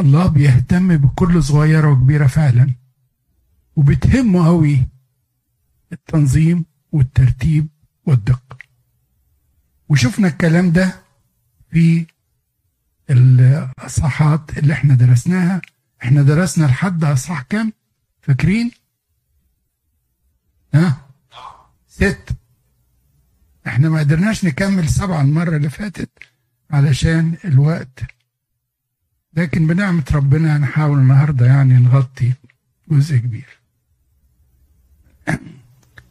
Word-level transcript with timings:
الله 0.00 0.26
بيهتم 0.26 0.96
بكل 0.96 1.42
صغيرة 1.42 1.90
وكبيرة 1.90 2.26
فعلا. 2.26 2.74
وبتهمه 3.76 4.46
قوي 4.46 4.88
التنظيم 5.92 6.64
والترتيب 6.92 7.68
والدقة. 8.06 8.58
وشفنا 9.88 10.28
الكلام 10.28 10.72
ده 10.72 10.94
في 11.70 12.06
الأصحاحات 13.10 14.58
اللي 14.58 14.72
إحنا 14.72 14.94
درسناها. 14.94 15.62
إحنا 16.02 16.22
درسنا 16.22 16.66
لحد 16.66 17.04
أصحاح 17.04 17.42
كام؟ 17.42 17.72
فاكرين؟ 18.20 18.70
ها؟ 20.74 21.06
ست. 21.88 22.28
إحنا 23.66 23.88
ما 23.88 23.98
قدرناش 23.98 24.44
نكمل 24.44 24.88
سبعة 24.88 25.20
المرة 25.20 25.56
اللي 25.56 25.70
فاتت 25.70 26.10
علشان 26.70 27.36
الوقت 27.44 28.00
لكن 29.36 29.66
بنعمة 29.66 30.04
ربنا 30.12 30.56
هنحاول 30.56 30.98
النهاردة 30.98 31.46
يعني 31.46 31.74
نغطي 31.74 32.32
جزء 32.90 33.16
كبير. 33.16 33.58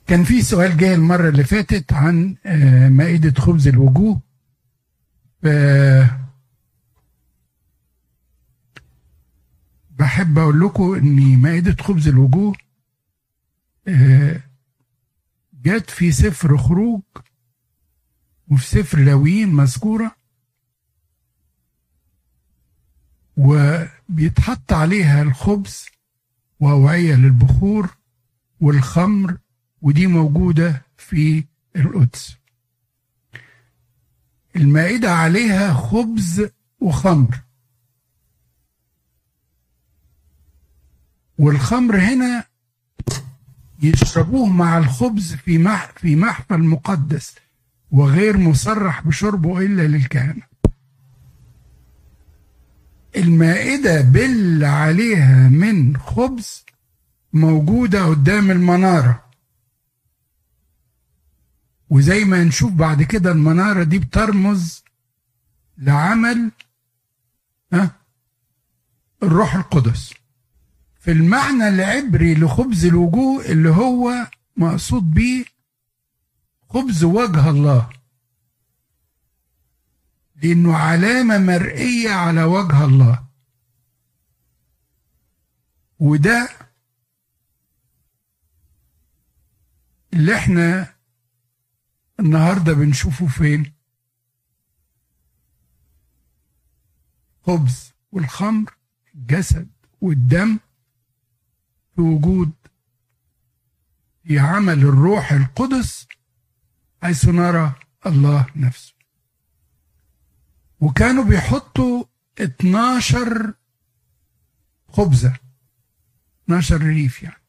كان 0.08 0.24
في 0.24 0.42
سؤال 0.42 0.78
جاي 0.78 0.96
المرة 0.96 1.30
اللي 1.30 1.44
فاتت 1.44 1.94
عن 1.94 2.36
آه، 2.46 2.90
مائدة 2.90 3.42
خبز 3.42 3.68
الوجوه. 3.68 4.22
بحب 9.92 10.38
أقول 10.40 10.60
لكم 10.60 10.94
إن 10.94 11.38
مائدة 11.40 11.84
خبز 11.84 12.08
الوجوه 12.08 12.56
آه، 13.88 14.42
جت 15.64 15.90
في 15.90 16.12
سفر 16.12 16.58
خروج 16.58 17.02
وفي 18.48 18.68
سفر 18.68 19.00
لاويين 19.00 19.50
مذكورة. 19.50 20.15
وبيتحط 23.38 24.74
عليها 24.74 25.22
الخبز 25.22 25.86
وأوعية 26.60 27.16
للبخور 27.16 27.96
والخمر 28.60 29.38
ودي 29.82 30.08
موجودة 30.08 30.82
في 30.98 31.44
القدس. 31.76 32.36
المائدة 34.56 35.12
عليها 35.12 35.74
خبز 35.74 36.50
وخمر. 36.80 37.42
والخمر 41.38 42.00
هنا 42.00 42.44
يشربوه 43.82 44.46
مع 44.50 44.78
الخبز 44.78 45.34
في 45.36 45.58
مح 45.58 45.92
في 45.98 46.16
محفل 46.16 46.64
مقدس 46.64 47.36
وغير 47.92 48.38
مصرح 48.38 49.08
بشربه 49.08 49.60
إلا 49.60 49.88
للكهنة. 49.88 50.42
المائدة 53.18 54.02
بل 54.02 54.64
عليها 54.66 55.50
من 55.50 55.98
خبز 55.98 56.66
موجودة 57.34 58.06
قدام 58.06 58.52
المنارة. 58.52 59.26
وزي 61.90 62.26
ما 62.26 62.44
نشوف 62.44 62.72
بعد 62.74 63.04
كده 63.04 63.32
المنارة 63.32 63.84
دي 63.84 64.00
بترمز 64.00 64.84
لعمل 65.78 66.52
الروح 69.24 69.56
القدس. 69.56 70.14
في 71.00 71.12
المعنى 71.12 71.68
العبري 71.70 72.36
لخبز 72.36 72.86
الوجوه 72.86 73.46
اللي 73.46 73.70
هو 73.70 74.28
مقصود 74.58 75.12
بيه 75.14 75.46
خبز 76.70 77.04
وجه 77.04 77.50
الله. 77.50 77.90
لأنه 80.36 80.76
علامة 80.78 81.38
مرئية 81.38 82.12
على 82.12 82.44
وجه 82.44 82.86
الله. 82.86 83.26
وده 86.00 86.50
اللي 90.14 90.36
إحنا 90.36 90.96
النهارده 92.20 92.74
بنشوفه 92.74 93.28
فين؟ 93.28 93.74
خبز 97.44 97.94
والخمر 98.12 98.76
الجسد 99.16 99.70
والدم 100.02 100.60
في 101.96 102.02
وجود 102.02 102.52
في 104.24 104.40
عمل 104.40 104.80
الروح 104.80 105.32
القدس 105.32 106.08
حيث 107.04 107.26
نرى 107.26 107.76
الله 108.06 108.46
نفسه. 108.56 108.95
وكانوا 110.80 111.24
بيحطوا 111.24 112.04
12 112.40 113.54
خبزة. 114.90 115.34
12 116.46 116.82
رغيف 116.82 117.24
يعني. 117.24 117.42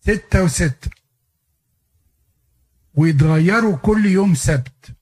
ستة 0.00 0.42
وستة. 0.44 0.90
ويتغيروا 2.94 3.76
كل 3.76 4.06
يوم 4.06 4.34
سبت. 4.34 4.96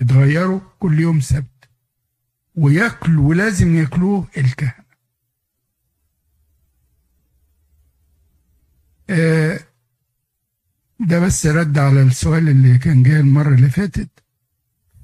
يتغيروا 0.00 0.60
كل 0.78 1.00
يوم 1.00 1.20
سبت. 1.20 1.68
وياكلوا 2.54 3.28
ولازم 3.28 3.74
ياكلوه 3.74 4.28
الكهنة. 4.36 4.84
آه 9.10 9.60
ده 11.00 11.18
بس 11.20 11.46
رد 11.46 11.78
على 11.78 12.02
السؤال 12.02 12.48
اللي 12.48 12.78
كان 12.78 13.02
جاي 13.02 13.20
المرة 13.20 13.54
اللي 13.54 13.70
فاتت. 13.70 14.08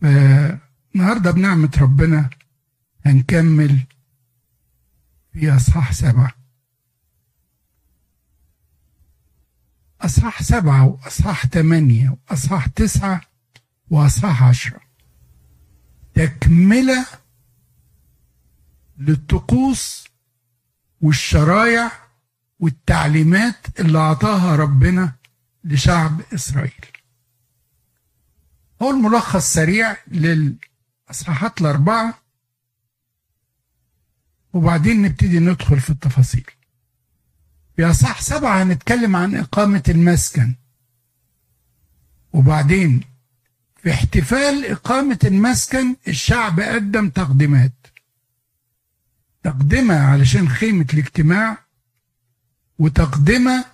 النهارده 0.04 1.30
بنعمة 1.30 1.70
ربنا 1.80 2.30
هنكمل 3.06 3.78
في 5.32 5.56
أصحاح 5.56 5.92
سبعة. 5.92 6.34
أصحاح 10.00 10.42
سبعة 10.42 10.84
وأصحاح 10.86 11.46
ثمانية 11.46 12.16
وأصحاح 12.30 12.66
تسعة 12.66 13.20
وأصحاح 13.90 14.42
عشرة. 14.42 14.80
تكملة 16.14 17.06
للطقوس 18.98 20.04
والشرايع 21.00 21.90
والتعليمات 22.60 23.80
اللي 23.80 23.98
أعطاها 23.98 24.56
ربنا 24.56 25.12
لشعب 25.64 26.20
إسرائيل. 26.34 26.86
هو 28.82 28.90
الملخص 28.90 29.52
سريع 29.52 29.96
للأصحاحات 30.08 31.60
الأربعة. 31.60 32.18
وبعدين 34.52 35.02
نبتدي 35.02 35.38
ندخل 35.38 35.80
في 35.80 35.90
التفاصيل. 35.90 36.50
في 37.76 37.84
أصح 37.90 38.20
سبعة 38.20 38.62
هنتكلم 38.62 39.16
عن 39.16 39.34
إقامة 39.36 39.82
المسكن. 39.88 40.54
وبعدين 42.32 43.00
في 43.76 43.90
احتفال 43.92 44.64
إقامة 44.66 45.18
المسكن 45.24 45.96
الشعب 46.08 46.60
قدم 46.60 47.08
تقديمات. 47.10 47.72
تقدمة 49.42 49.94
علشان 49.94 50.48
خيمة 50.48 50.86
الاجتماع 50.94 51.58
وتقدمة 52.78 53.64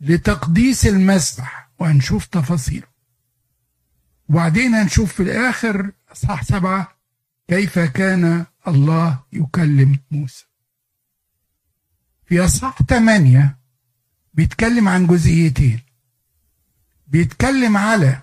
لتقديس 0.00 0.86
المسبح. 0.86 1.70
وهنشوف 1.78 2.26
تفاصيله. 2.26 2.89
وبعدين 4.30 4.74
هنشوف 4.74 5.12
في 5.12 5.22
الآخر 5.22 5.92
أصحاح 6.12 6.42
سبعة 6.42 6.96
كيف 7.48 7.78
كان 7.78 8.46
الله 8.68 9.20
يكلم 9.32 9.98
موسى. 10.10 10.44
في 12.26 12.44
أصحاح 12.44 12.82
ثمانية 12.82 13.58
بيتكلم 14.34 14.88
عن 14.88 15.06
جزئيتين. 15.06 15.80
بيتكلم 17.06 17.76
على 17.76 18.22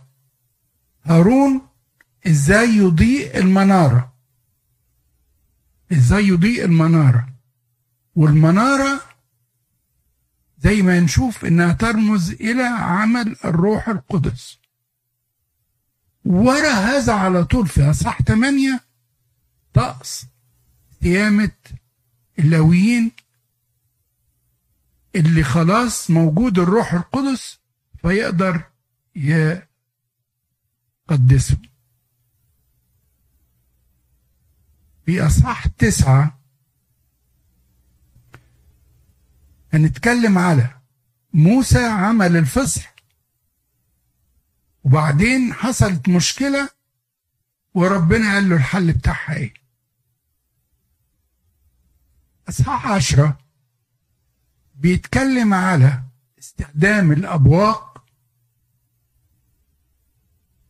هارون 1.04 1.62
إزاي 2.28 2.70
يضيء 2.70 3.38
المنارة. 3.38 4.14
إزاي 5.92 6.28
يضيء 6.28 6.66
المنارة. 6.66 7.28
والمنارة 8.16 9.02
زي 10.58 10.82
ما 10.82 11.00
نشوف 11.00 11.46
إنها 11.46 11.74
ترمز 11.74 12.32
إلى 12.32 12.64
عمل 12.64 13.36
الروح 13.46 13.90
القدس. 13.90 14.67
ورا 16.30 16.72
هذا 16.74 17.14
على 17.14 17.46
طول 17.46 17.68
في 17.68 17.90
اصح 17.90 18.22
8 18.22 18.80
طقس 19.74 20.26
قيامة 21.04 21.52
اللاويين 22.40 23.12
اللي 25.16 25.44
خلاص 25.44 26.10
موجود 26.12 26.60
الروح 26.60 26.94
القدس 26.94 27.60
فيقدر 28.02 28.64
يقدسه. 29.16 29.68
في 35.06 35.22
أصح 35.26 35.68
تسعة 35.68 36.40
هنتكلم 39.74 40.38
على 40.38 40.70
موسى 41.34 41.86
عمل 41.86 42.38
الفصح 42.38 42.96
وبعدين 44.88 45.54
حصلت 45.54 46.10
مشكلة 46.10 46.70
وربنا 47.74 48.34
قال 48.34 48.50
له 48.50 48.56
الحل 48.56 48.94
بتاعها 48.94 49.36
إيه؟ 49.36 49.54
أصحاح 52.50 52.88
عشرة 52.88 53.38
بيتكلم 54.76 55.54
على 55.54 56.04
استخدام 56.40 57.12
الأبواق 57.12 58.04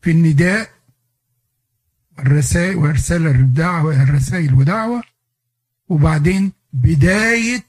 في 0.02 0.12
النداء 0.12 0.70
والرسائل 2.18 2.75
وإرسال 2.75 3.28
الدعوة 3.28 4.04
الرسائل 4.04 4.54
ودعوة 4.54 5.04
وبعدين 5.90 6.52
بداية 6.74 7.63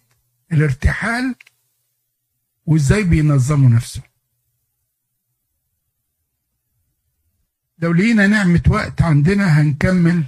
الارتحال 0.53 1.35
وإزاي 2.67 3.03
بينظموا 3.05 3.69
نفسه 3.71 4.03
لو 7.79 7.93
لقينا 7.93 8.27
نعمة 8.27 8.63
وقت 8.69 9.03
عندنا 9.03 9.61
هنكمل. 9.61 10.25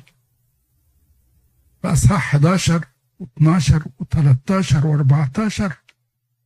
بأصحاح 1.82 2.34
11 2.34 2.84
و12 3.22 3.80
و13 4.02 4.74
و14 4.82 5.72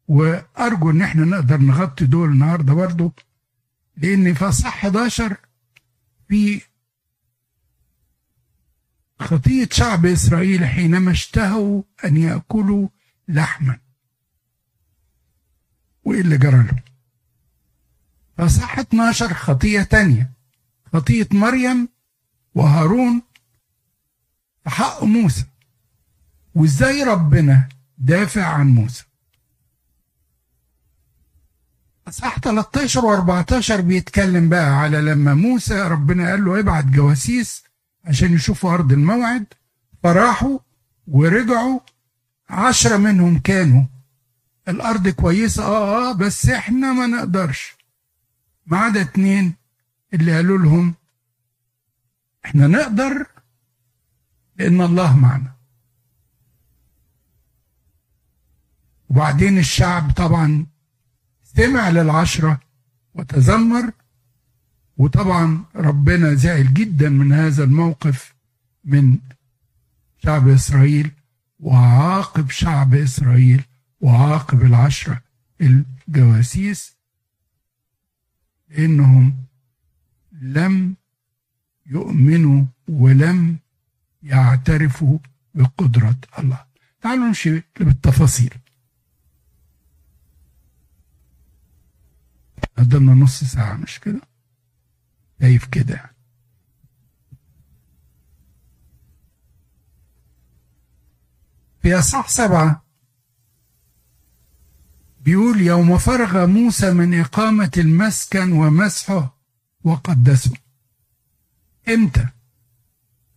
وأرجو 0.09 0.91
إن 0.91 1.03
إحنا 1.03 1.25
نقدر 1.25 1.57
نغطي 1.61 2.05
دول 2.07 2.29
النهاردة 2.33 2.75
برضه 2.75 3.13
لأن 3.97 4.35
في 4.35 4.45
أصحاح 4.45 4.85
11 4.85 5.37
في 6.29 6.61
خطية 9.21 9.69
شعب 9.73 10.07
إسرائيل 10.07 10.65
حينما 10.65 11.11
اشتهوا 11.11 11.83
أن 12.05 12.17
يأكلوا 12.17 12.89
لحما. 13.29 13.79
وإيه 16.05 16.21
اللي 16.21 16.39
جرى 16.39 16.63
له 16.63 16.83
فصح 18.39 18.79
12 18.79 19.35
خطية 19.35 19.83
تانية. 19.83 20.34
خطية 20.95 21.29
مريم 21.33 21.89
وهارون 22.55 23.23
في 24.65 24.71
حق 24.71 25.05
موسى. 25.05 25.45
وإزاي 26.55 27.03
ربنا 27.03 27.69
دافع 27.99 28.45
عن 28.47 28.69
موسى؟ 28.69 29.05
أصح 32.09 32.39
13 32.39 33.01
و14 33.01 33.73
بيتكلم 33.81 34.49
بقى 34.49 34.71
على 34.79 35.01
لما 35.01 35.35
موسى 35.35 35.83
ربنا 35.83 36.31
قال 36.31 36.45
له 36.45 36.61
ابعت 36.61 36.85
جواسيس 36.85 37.65
عشان 38.05 38.33
يشوفوا 38.35 38.75
أرض 38.75 38.93
الموعد. 38.93 39.47
فراحوا 40.03 40.59
ورجعوا. 41.07 41.81
عشرة 42.51 42.97
منهم 42.97 43.39
كانوا 43.39 43.83
الأرض 44.69 45.09
كويسة. 45.09 45.65
آه 45.65 46.11
آه 46.11 46.13
بس 46.13 46.49
إحنا 46.49 46.93
ما 46.93 47.07
نقدرش. 47.07 47.77
ما 48.67 48.79
عدا 48.79 49.01
اتنين 49.03 49.64
اللي 50.15 50.37
قالوا 50.37 50.59
لهم 50.59 50.95
إحنا 52.45 52.67
نقدر 52.67 53.27
لأن 54.57 54.81
الله 54.81 55.17
معنا. 55.19 55.55
وبعدين 59.09 59.59
الشعب 59.59 60.11
طبعا 60.13 60.67
سمع 61.43 61.91
للعشرة 61.91 62.61
وتذمر 63.15 63.93
وطبعا 64.97 65.65
ربنا 65.77 66.35
زعل 66.35 66.75
جدا 66.75 67.09
من 67.09 67.33
هذا 67.33 67.65
الموقف 67.65 68.35
من 68.85 69.19
شعب 70.19 70.49
إسرائيل 70.49 71.11
وعاقب 71.61 72.51
شعب 72.51 72.95
إسرائيل 72.95 73.65
وعاقب 74.01 74.63
العشرة 74.63 75.23
الجواسيس 75.61 76.97
لأنهم 78.69 79.37
لم 80.41 80.97
يؤمنوا 81.87 82.65
ولم 82.89 83.59
يعترفوا 84.23 85.19
بقدرة 85.55 86.17
الله. 86.39 86.65
تعالوا 87.01 87.27
نمشي 87.27 87.63
بالتفاصيل. 87.81 88.55
قدمنا 92.79 93.15
نص 93.15 93.45
ساعة 93.45 93.77
مش 93.77 94.01
كده؟ 94.01 94.21
شايف 95.41 95.67
كده 95.67 96.11
في 101.83 101.99
أصح 101.99 102.29
سبعة 102.29 102.85
بيقول 105.21 105.61
يوم 105.61 105.99
فرغ 105.99 106.47
موسى 106.47 106.93
من 106.93 107.21
إقامة 107.21 107.71
المسكن 107.77 108.53
ومسحه 108.53 109.34
وقدسه 109.85 110.53
إمتى؟ 111.89 112.29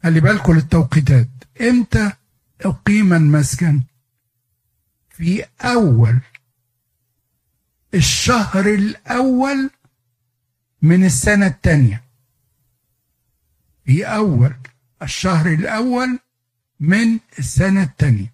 خلي 0.03 0.19
بالكم 0.19 0.53
للتوقيتات. 0.53 1.27
إمتى 1.61 2.11
أقيم 2.61 3.13
المسكن؟ 3.13 3.81
في 5.09 5.45
أول 5.61 6.19
الشهر 7.93 8.65
الأول 8.65 9.69
من 10.81 11.05
السنة 11.05 11.47
الثانية. 11.47 12.03
في 13.85 14.05
أول 14.05 14.55
الشهر 15.01 15.53
الأول 15.53 16.19
من 16.79 17.19
السنة 17.39 17.83
الثانية. 17.83 18.33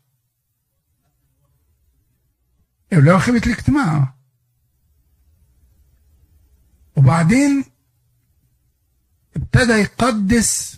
اللي 2.93 3.11
هو 3.11 3.19
خيمة 3.19 3.41
الاجتماع. 3.45 4.13
وبعدين 6.95 7.72
ابتدى 9.35 9.73
يقدس 9.73 10.77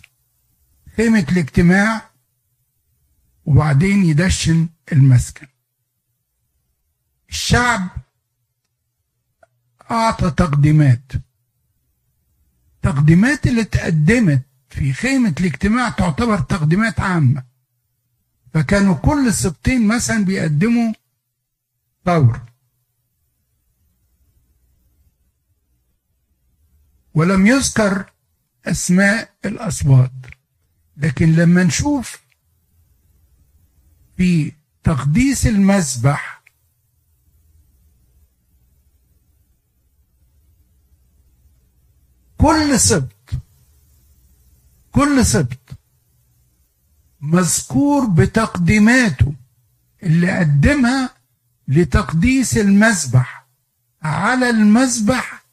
خيمة 0.96 1.26
الاجتماع 1.32 2.10
وبعدين 3.44 4.04
يدشن 4.04 4.68
المسكن. 4.92 5.46
الشعب 7.28 7.88
أعطى 9.90 10.30
تقديمات. 10.30 11.12
تقديمات 12.82 13.46
اللي 13.46 13.64
تقدمت 13.64 14.42
في 14.68 14.92
خيمة 14.92 15.34
الاجتماع 15.40 15.88
تعتبر 15.88 16.38
تقديمات 16.40 17.00
عامة. 17.00 17.44
فكانوا 18.54 18.94
كل 18.94 19.34
سبطين 19.34 19.88
مثلا 19.88 20.24
بيقدموا 20.24 20.92
ثور 22.04 22.40
ولم 27.14 27.46
يذكر 27.46 28.12
أسماء 28.66 29.30
الأصوات. 29.44 30.12
لكن 30.96 31.32
لما 31.32 31.64
نشوف 31.64 32.22
في 34.16 34.52
تقديس 34.84 35.46
المسبح 35.46 36.42
كل 42.38 42.80
سبط 42.80 43.30
كل 44.92 45.26
سبط 45.26 45.58
مذكور 47.20 48.06
بتقديماته 48.06 49.34
اللي 50.02 50.38
قدمها 50.38 51.10
لتقديس 51.68 52.56
المذبح 52.58 53.46
على 54.02 54.50
المذبح 54.50 55.44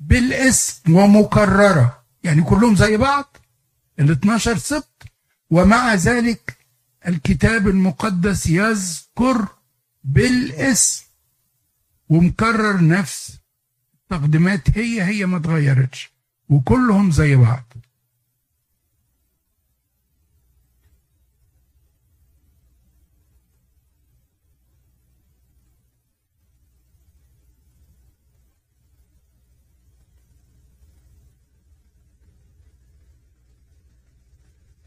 بالاسم 0.00 0.94
ومكررة. 0.96 2.03
يعني 2.24 2.42
كلهم 2.42 2.76
زي 2.76 2.96
بعض. 2.96 3.36
ال 4.00 4.10
12 4.10 4.56
سبط 4.56 5.02
ومع 5.50 5.94
ذلك 5.94 6.56
الكتاب 7.08 7.68
المقدس 7.68 8.46
يذكر 8.46 9.48
بالاسم 10.04 11.04
ومكرر 12.08 12.86
نفس 12.86 13.38
التقديمات 13.94 14.78
هي 14.78 15.02
هي 15.02 15.26
ما 15.26 15.36
اتغيرتش 15.36 16.12
وكلهم 16.48 17.10
زي 17.10 17.36
بعض. 17.36 17.64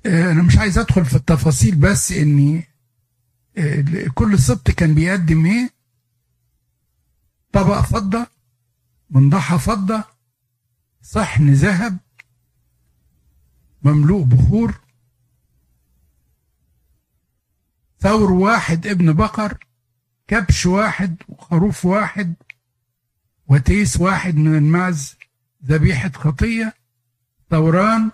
أنا 0.07 0.41
مش 0.43 0.57
عايز 0.57 0.77
أدخل 0.77 1.05
في 1.05 1.15
التفاصيل 1.15 1.75
بس 1.75 2.11
إني 2.11 2.63
كل 4.13 4.39
سبط 4.39 4.71
كان 4.71 4.93
بيقدم 4.95 5.45
إيه؟ 5.45 5.69
طبق 7.51 7.81
فضة 7.81 8.27
منضحة 9.09 9.57
فضة 9.57 10.03
صحن 11.01 11.53
ذهب 11.53 11.97
مملوء 13.83 14.23
بخور 14.23 14.79
ثور 17.99 18.31
واحد 18.31 18.87
ابن 18.87 19.13
بقر 19.13 19.57
كبش 20.27 20.65
واحد 20.65 21.15
وخروف 21.27 21.85
واحد 21.85 22.33
وتيس 23.47 23.99
واحد 24.01 24.35
من 24.35 24.55
المعز 24.57 25.15
ذبيحة 25.65 26.09
خطية 26.09 26.73
ثوران 27.49 28.11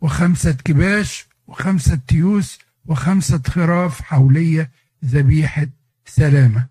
وخمسة 0.00 0.52
كباش 0.52 1.26
وخمسة 1.52 1.98
تيوس 2.08 2.58
وخمسة 2.86 3.42
خراف 3.46 4.00
حولية 4.02 4.70
ذبيحة 5.04 5.66
سلامة. 6.06 6.66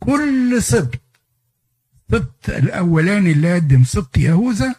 كل 0.00 0.62
سبط 0.62 1.00
سبط 2.10 2.48
الأولاني 2.48 3.32
اللي 3.32 3.54
قدم 3.54 3.84
سبط 3.84 4.18
يهوذا 4.18 4.74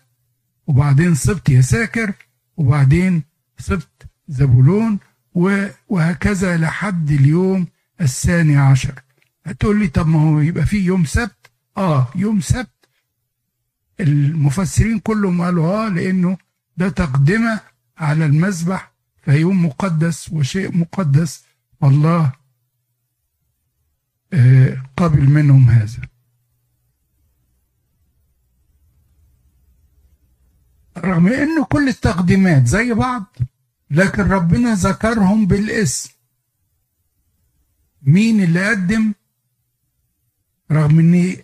وبعدين 0.68 1.16
سبط 1.16 1.50
يساكر 1.50 2.14
وبعدين 2.58 3.24
سبط 3.60 4.06
زبولون 4.28 5.00
وهكذا 5.90 6.58
لحد 6.58 7.12
اليوم 7.12 7.68
الثاني 8.02 8.58
عشر. 8.58 9.02
هتقول 9.46 9.80
لي 9.80 9.88
طب 9.88 10.08
ما 10.08 10.20
هو 10.22 10.40
يبقى 10.40 10.66
في 10.66 10.78
يوم 10.78 11.06
سبت؟ 11.06 11.52
آه 11.78 12.08
يوم 12.16 12.42
سبت. 12.42 12.70
المفسرين 14.00 15.00
كلهم 15.00 15.42
قالوا 15.42 15.86
آه 15.86 15.90
لأنه 15.90 16.38
ده 16.78 16.90
تقدمة 16.90 17.60
على 17.98 18.26
المذبح 18.26 18.92
فيوم 19.22 19.66
مقدس 19.66 20.30
وشيء 20.32 20.78
مقدس 20.78 21.44
والله 21.82 22.34
آه 24.34 24.84
قبل 24.98 25.30
منهم 25.30 25.70
هذا. 25.70 26.08
رغم 30.98 31.28
انه 31.28 31.66
كل 31.66 31.88
التقديمات 31.88 32.68
زي 32.68 32.94
بعض 32.94 33.26
لكن 33.92 34.24
ربنا 34.24 34.74
ذكرهم 34.74 35.46
بالاسم. 35.48 36.10
مين 38.02 38.44
اللي 38.44 38.70
قدم؟ 38.70 39.14
رغم 40.72 41.00
إن 41.00 41.36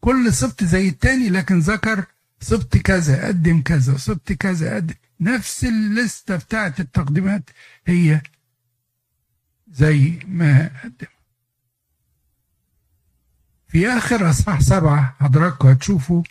كل 0.00 0.32
سبط 0.32 0.64
زي 0.64 0.88
التاني 0.88 1.28
لكن 1.28 1.58
ذكر 1.58 2.04
سبط 2.40 2.76
كذا 2.76 3.26
قدم 3.26 3.62
كذا 3.62 3.96
سبط 3.96 4.32
كذا 4.32 4.76
قدم. 4.76 4.94
نفس 5.24 5.64
الليستة 5.64 6.36
بتاعت 6.36 6.80
التقديمات 6.80 7.50
هي 7.86 8.22
زي 9.68 10.18
ما 10.26 10.70
قدم. 10.84 11.06
في 13.68 13.88
آخر 13.88 14.30
أصحاح 14.30 14.60
سبعة 14.60 15.16
حضراتكم 15.20 15.68
هتشوفوا 15.68 16.22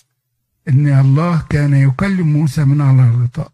إن 0.67 0.87
الله 0.87 1.41
كان 1.49 1.73
يكلم 1.73 2.27
موسى 2.33 2.65
من 2.65 2.81
على 2.81 3.01
الغطاء. 3.09 3.51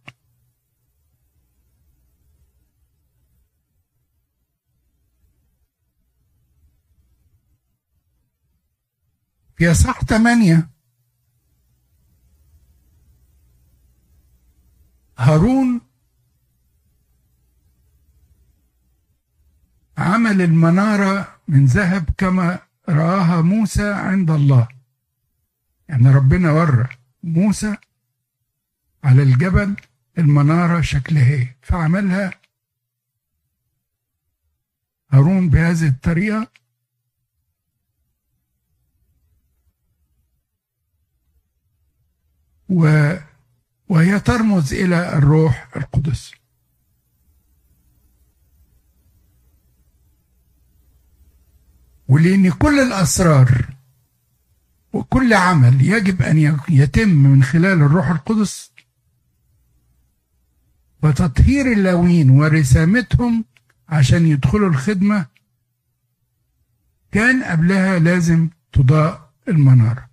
في 9.57 9.71
أصحاح 9.71 10.03
ثمانية 10.03 10.69
هارون 15.19 15.81
عمل 19.97 20.41
المنارة 20.41 21.35
من 21.47 21.65
ذهب 21.65 22.09
كما 22.17 22.59
رآها 22.89 23.41
موسى 23.41 23.91
عند 23.93 24.31
الله. 24.31 24.67
يعني 25.89 26.09
ربنا 26.09 26.51
ورى 26.51 26.89
موسى 27.23 27.77
على 29.03 29.23
الجبل 29.23 29.75
المنارة 30.17 30.81
شكلها 30.81 31.33
إيه. 31.33 31.57
فعملها 31.61 32.31
هارون 35.11 35.49
بهذه 35.49 35.87
الطريقة. 35.87 36.47
و 42.69 43.13
وهي 43.89 44.19
ترمز 44.19 44.73
إلى 44.73 45.13
الروح 45.17 45.67
القدس. 45.75 46.31
ولأن 52.07 52.51
كل 52.51 52.79
الأسرار 52.79 53.65
وكل 54.93 55.33
عمل 55.33 55.81
يجب 55.81 56.21
أن 56.21 56.59
يتم 56.69 57.09
من 57.09 57.43
خلال 57.43 57.81
الروح 57.81 58.09
القدس 58.09 58.71
وتطهير 61.03 61.71
اللاوين 61.71 62.29
ورسامتهم 62.29 63.45
عشان 63.89 64.25
يدخلوا 64.25 64.69
الخدمة 64.69 65.25
كان 67.11 67.43
قبلها 67.43 67.99
لازم 67.99 68.49
تضاء 68.73 69.31
المنارة. 69.47 70.08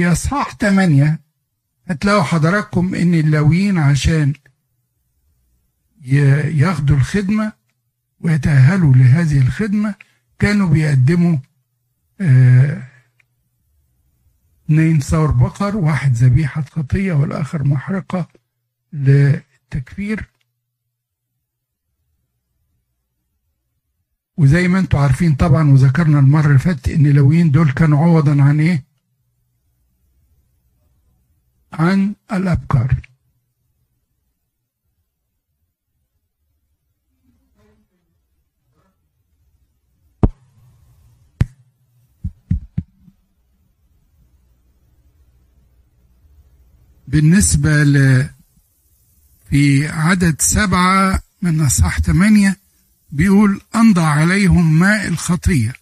في 0.00 0.12
أصحاح 0.12 0.56
8 0.56 1.20
هتلاقوا 1.86 2.22
حضراتكم 2.22 2.94
إن 2.94 3.14
اللاويين 3.14 3.78
عشان 3.78 4.32
ياخدوا 6.04 6.96
الخدمة 6.96 7.52
ويتأهلوا 8.20 8.94
لهذه 8.94 9.38
الخدمة 9.38 9.94
كانوا 10.38 10.68
بيقدموا 10.68 11.36
اثنين 14.66 15.00
ثور 15.00 15.30
بقر 15.30 15.76
واحد 15.76 16.12
ذبيحة 16.12 16.62
خطية 16.62 17.12
والآخر 17.12 17.64
محرقة 17.64 18.28
للتكفير. 18.92 20.28
وزي 24.36 24.68
ما 24.68 24.78
أنتم 24.78 24.98
عارفين 24.98 25.34
طبعا 25.34 25.70
وذكرنا 25.70 26.18
المرة 26.18 26.46
اللي 26.46 26.58
فاتت 26.58 26.88
إن 26.88 27.06
اللويين 27.06 27.50
دول 27.50 27.70
كانوا 27.72 27.98
عوضا 28.04 28.42
عن 28.42 28.60
إيه؟ 28.60 28.89
عن 31.72 32.14
الأبكار. 32.32 32.96
بالنسبة 47.08 47.82
ل 47.82 48.28
في 49.50 49.88
عدد 49.88 50.40
سبعة 50.40 51.22
من 51.42 51.60
أصحاح 51.60 52.00
ثمانية 52.00 52.56
بيقول 53.12 53.60
أنضى 53.74 54.00
عليهم 54.00 54.78
ماء 54.78 55.08
الخطية 55.08 55.72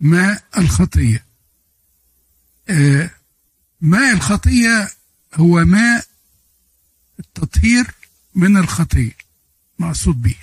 ماء 0.00 0.44
الخطية 0.58 1.24
ماء 3.80 4.12
الخطية 4.14 4.90
هو 5.34 5.64
ماء 5.64 6.04
التطهير 7.18 7.86
من 8.34 8.56
الخطية 8.56 9.16
مقصود 9.78 10.22
به 10.22 10.34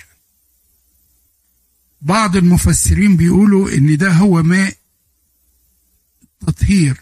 بعض 2.00 2.36
المفسرين 2.36 3.16
بيقولوا 3.16 3.70
إن 3.70 3.96
ده 3.96 4.12
هو 4.12 4.42
ماء 4.42 4.76
التطهير 6.22 7.00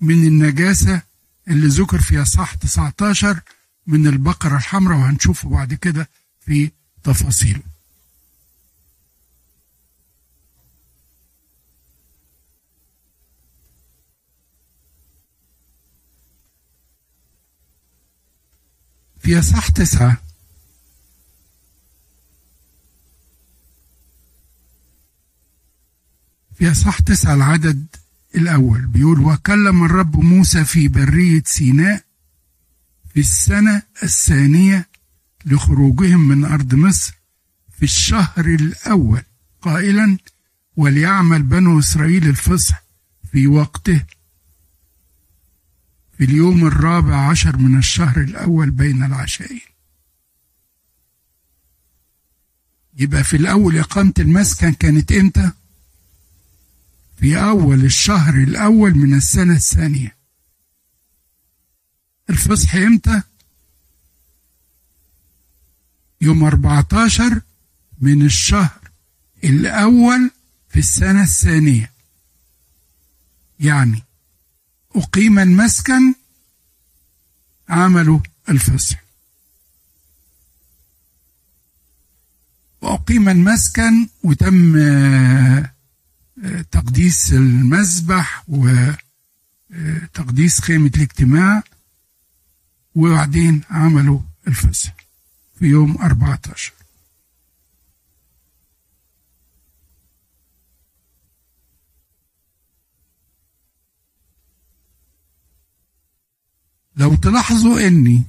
من 0.00 0.26
النجاسة 0.26 1.02
اللي 1.48 1.66
ذكر 1.66 2.00
في 2.00 2.22
أصحاح 2.22 2.54
19 2.54 3.40
من 3.86 4.06
البقرة 4.06 4.56
الحمراء 4.56 4.98
وهنشوفه 4.98 5.48
بعد 5.48 5.74
كده 5.74 6.08
في 6.46 6.70
تفاصيله. 7.04 7.60
في 19.24 19.38
أصح 19.38 19.68
تسعة. 19.68 20.16
في 26.54 26.70
أصح 26.70 26.98
تسعة 27.00 27.34
العدد 27.34 27.86
الأول. 28.34 28.86
بيقول 28.86 29.20
وكلم 29.20 29.84
الرب 29.84 30.16
موسى 30.16 30.64
في 30.64 30.88
برية 30.88 31.42
سيناء 31.46 32.04
في 33.14 33.20
السنة 33.20 33.82
الثانية 34.02 34.88
لخروجهم 35.46 36.28
من 36.28 36.44
أرض 36.44 36.74
مصر 36.74 37.14
في 37.76 37.82
الشهر 37.82 38.44
الأول 38.46 39.22
قائلا 39.62 40.18
وليعمل 40.76 41.42
بنو 41.42 41.78
إسرائيل 41.78 42.28
الفصح 42.28 42.84
في 43.32 43.46
وقته 43.46 44.04
في 46.18 46.24
اليوم 46.24 46.66
الرابع 46.66 47.30
عشر 47.30 47.56
من 47.56 47.78
الشهر 47.78 48.20
الأول 48.20 48.70
بين 48.70 49.02
العشائين 49.04 49.60
يبقى 52.96 53.24
في 53.24 53.36
الأول 53.36 53.78
إقامة 53.78 54.14
المسكن 54.18 54.72
كانت 54.72 55.12
إمتى؟ 55.12 55.50
في 57.20 57.36
أول 57.38 57.84
الشهر 57.84 58.34
الأول 58.34 58.94
من 58.94 59.14
السنة 59.14 59.54
الثانية 59.54 60.16
الفصح 62.30 62.74
إمتى؟ 62.74 63.22
يوم 66.20 66.44
14 66.44 67.40
من 68.00 68.26
الشهر 68.26 68.90
الأول 69.44 70.30
في 70.68 70.78
السنة 70.78 71.22
الثانية 71.22 71.92
يعني 73.60 74.03
أقيم 74.96 75.38
المسكن 75.38 76.14
عمل 77.68 78.20
الفصح 78.48 79.04
وأقيم 82.82 83.28
المسكن 83.28 84.08
وتم 84.22 84.76
آه، 84.76 85.70
تقديس 86.70 87.32
المذبح 87.32 88.44
وتقديس 88.48 89.00
آه، 90.60 90.64
خيمة 90.64 90.90
الاجتماع 90.96 91.62
وبعدين 92.94 93.60
عملوا 93.70 94.20
الفصح 94.48 94.94
في 95.58 95.66
يوم 95.66 96.02
14 96.02 96.72
لو 106.96 107.14
تلاحظوا 107.14 107.86
إني 107.86 108.22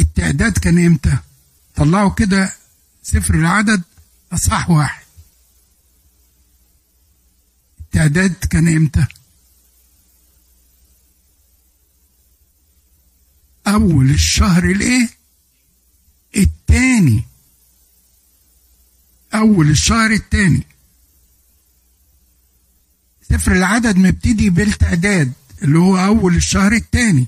التعداد 0.00 0.58
كان 0.58 0.86
إمتى؟ 0.86 1.18
طلعوا 1.76 2.10
كده 2.10 2.52
سفر 3.02 3.34
العدد 3.34 3.82
اصحاح 4.32 4.70
واحد. 4.70 5.04
التعداد 7.80 8.34
كان 8.34 8.68
إمتى؟ 8.68 9.06
أول 13.66 14.10
الشهر 14.10 14.64
الإيه؟ 14.64 15.08
التاني. 16.36 17.24
أول 19.34 19.70
الشهر 19.70 20.10
التاني. 20.10 20.66
سفر 23.30 23.52
العدد 23.52 23.96
مبتدي 23.96 24.50
بالتعداد. 24.50 25.32
اللي 25.62 25.78
هو 25.78 25.98
أول 26.04 26.36
الشهر 26.36 26.72
الثاني 26.72 27.26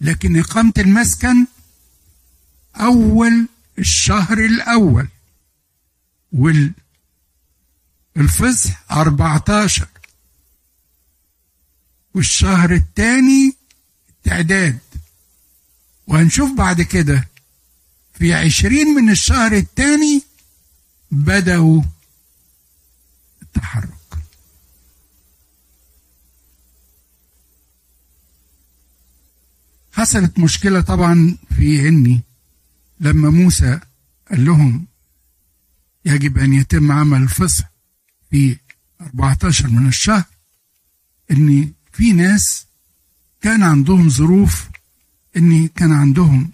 لكن 0.00 0.38
إقامة 0.38 0.72
المسكن 0.78 1.46
أول 2.76 3.48
الشهر 3.78 4.38
الأول. 4.38 5.08
والفصح 8.16 8.92
14 8.92 9.88
والشهر 12.14 12.72
الثاني 12.74 13.56
التعداد 14.08 14.78
وهنشوف 16.06 16.52
بعد 16.52 16.82
كده. 16.82 17.28
في 18.14 18.34
عشرين 18.34 18.86
من 18.86 19.10
الشهر 19.10 19.52
الثاني 19.52 20.22
بدأوا 21.10 21.82
التحرك. 23.42 23.95
حصلت 29.96 30.38
مشكلة 30.38 30.80
طبعا 30.80 31.36
في 31.56 31.88
إني 31.88 32.20
لما 33.00 33.30
موسى 33.30 33.80
قال 34.30 34.44
لهم 34.44 34.86
يجب 36.04 36.38
أن 36.38 36.52
يتم 36.52 36.92
عمل 36.92 37.22
الفصح 37.22 37.72
في 38.30 38.56
14 39.00 39.68
من 39.68 39.88
الشهر 39.88 40.24
إن 41.30 41.72
في 41.92 42.12
ناس 42.12 42.66
كان 43.40 43.62
عندهم 43.62 44.08
ظروف 44.10 44.68
إن 45.36 45.68
كان 45.68 45.92
عندهم 45.92 46.50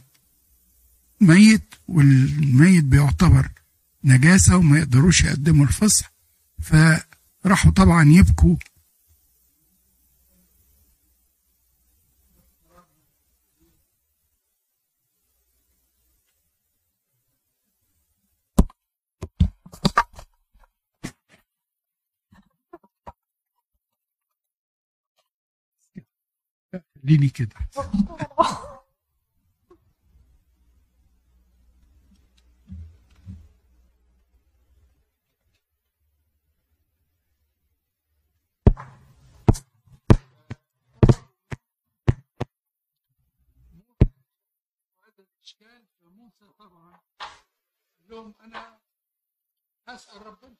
ميت 1.20 1.74
والميت 1.88 2.84
بيعتبر 2.84 3.48
نجاسة 4.04 4.56
وما 4.56 4.78
يقدروش 4.78 5.24
يقدموا 5.24 5.66
الفصح 5.66 6.12
فراحوا 6.62 7.70
طبعا 7.70 8.04
يبكوا 8.12 8.56
خليني 27.02 27.28
كده. 27.28 27.56
فموسى 46.00 46.52
طبعا. 46.58 47.00
لهم 48.08 48.34
أنا 48.40 48.80
هسال 49.88 50.26
ربنا. 50.26 50.56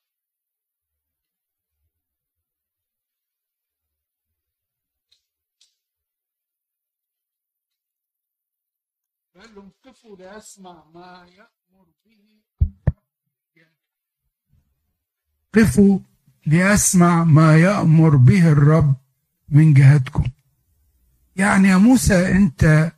قال 9.43 9.55
لهم 9.55 9.71
قفوا 9.85 10.17
ليسمع 10.17 10.85
ما 10.95 11.27
يأمر 11.37 11.87
به. 12.07 12.43
قفوا 15.55 15.99
ليسمع 16.47 17.25
ما 17.25 17.57
يأمر 17.57 18.17
به 18.17 18.53
الرب 18.53 18.97
من 19.49 19.75
جهتكم. 19.75 20.25
يعني 21.37 21.69
يا 21.69 21.77
موسى 21.77 22.33
أنت 22.33 22.93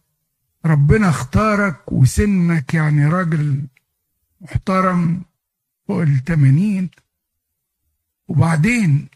ربنا 0.65 1.09
اختارك 1.09 1.93
وسنك 1.93 2.75
يعني 2.75 3.07
راجل 3.07 3.67
محترم 4.41 5.23
فوق 5.89 6.01
التمانين 6.01 6.91
وبعدين 8.29 9.09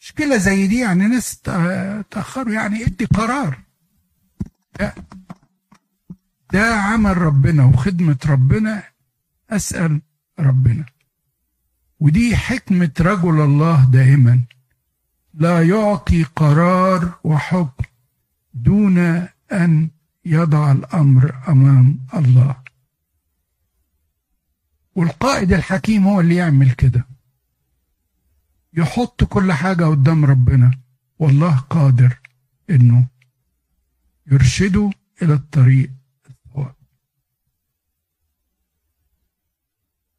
مشكلة 0.00 0.36
زي 0.36 0.66
دي 0.66 0.78
يعني 0.78 1.06
ناس 1.06 1.40
تأخروا 2.10 2.52
يعني 2.52 2.84
ادي 2.86 3.04
قرار. 3.04 3.58
لا. 4.80 4.94
ده 6.52 6.74
عمل 6.74 7.18
ربنا 7.18 7.64
وخدمة 7.64 8.18
ربنا 8.26 8.82
أسأل 9.50 10.00
ربنا. 10.40 10.84
ودي 12.00 12.36
حكمة 12.36 12.90
رجل 13.00 13.40
الله 13.40 13.84
دائما. 13.84 14.40
لا 15.34 15.62
يعطي 15.62 16.22
قرار 16.22 17.18
وحكم 17.24 17.84
دون 18.54 18.98
أن 19.52 19.90
يضع 20.24 20.72
الأمر 20.72 21.34
أمام 21.48 22.06
الله. 22.14 22.56
والقائد 24.94 25.52
الحكيم 25.52 26.06
هو 26.06 26.20
اللي 26.20 26.34
يعمل 26.34 26.70
كده. 26.70 27.06
يحط 28.72 29.24
كل 29.24 29.52
حاجة 29.52 29.84
قدام 29.84 30.24
ربنا. 30.24 30.78
والله 31.18 31.56
قادر 31.56 32.18
إنه 32.70 33.06
يرشده 34.26 34.90
إلى 35.22 35.34
الطريق. 35.34 35.90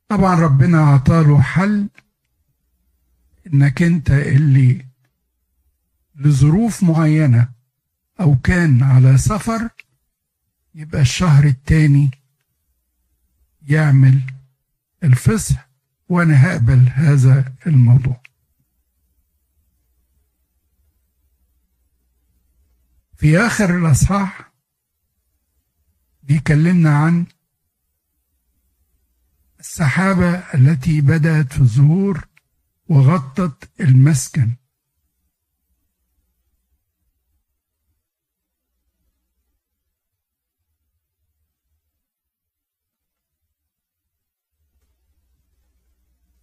طبعا 0.10 0.36
ربنا 0.36 0.82
عطاله 0.82 1.42
حل 1.42 1.90
إنك 3.48 3.82
أنت 3.82 4.12
اللي 4.12 4.86
لظروف 6.16 6.84
معينة 6.84 7.50
أو 8.20 8.36
كان 8.44 8.84
على 8.84 9.18
سفر 9.18 9.70
يبقى 10.76 11.02
الشهر 11.02 11.44
التاني 11.46 12.12
يعمل 13.62 14.22
الفصح 15.04 15.70
وأنا 16.10 16.48
هقبل 16.48 16.90
هذا 16.94 17.54
الموضوع. 17.68 18.22
في 23.18 23.38
آخر 23.38 23.78
الأصحاح 23.78 24.52
بيكلمنا 26.24 26.98
عن 26.98 27.26
السحابة 29.60 30.30
التي 30.54 31.02
بدأت 31.02 31.54
في 31.54 31.60
الظهور 31.62 32.28
وغطت 32.90 33.70
المسكن. 33.80 34.52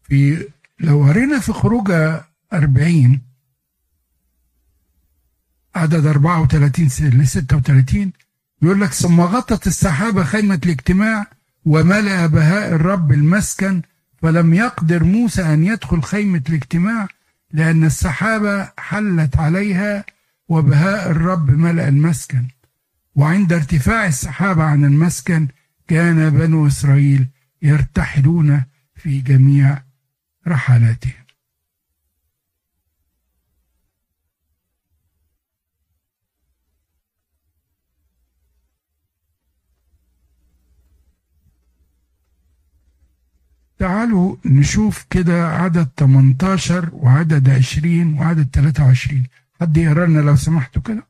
في 0.02 0.48
لو 0.80 1.04
قرينا 1.04 1.40
في 1.40 1.52
خروج 1.52 1.90
أربعين 2.52 3.22
عدد 5.74 6.06
أربعة 6.06 6.42
وثلاثين 6.42 6.86
لستة 7.20 7.56
وثلاثين 7.56 8.12
يقول 8.62 8.80
لك 8.80 8.92
ثم 8.92 9.20
غطت 9.20 9.66
السحابة 9.66 10.24
خيمة 10.24 10.60
الاجتماع 10.64 11.35
وملأ 11.66 12.26
بهاء 12.26 12.74
الرب 12.74 13.12
المسكن 13.12 13.82
فلم 14.22 14.54
يقدر 14.54 15.04
موسى 15.04 15.42
أن 15.42 15.64
يدخل 15.64 16.02
خيمة 16.02 16.42
الاجتماع 16.48 17.08
لأن 17.52 17.84
السحابة 17.84 18.70
حلت 18.78 19.36
عليها 19.36 20.04
وبهاء 20.48 21.10
الرب 21.10 21.50
ملأ 21.50 21.88
المسكن. 21.88 22.44
وعند 23.14 23.52
ارتفاع 23.52 24.06
السحابة 24.06 24.62
عن 24.62 24.84
المسكن 24.84 25.48
كان 25.88 26.30
بنو 26.30 26.66
إسرائيل 26.66 27.26
يرتحلون 27.62 28.62
في 28.94 29.20
جميع 29.20 29.82
رحلاتهم 30.48 31.25
تعالوا 43.78 44.36
نشوف 44.44 45.06
كده 45.10 45.46
عدد 45.48 45.88
18 45.96 46.90
وعدد 46.92 47.48
20 47.48 48.18
وعدد 48.18 48.48
23 48.52 49.26
حد 49.60 49.76
يقرأ 49.76 50.06
لنا 50.06 50.20
لو 50.20 50.36
سمحتوا 50.36 50.82
كده؟ 50.82 51.06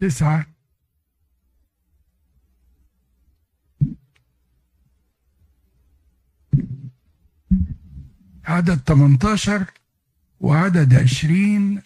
تسعة. 0.00 0.46
عدد 8.44 8.78
18 8.86 9.64
وعدد 10.40 10.94
20 10.94 11.82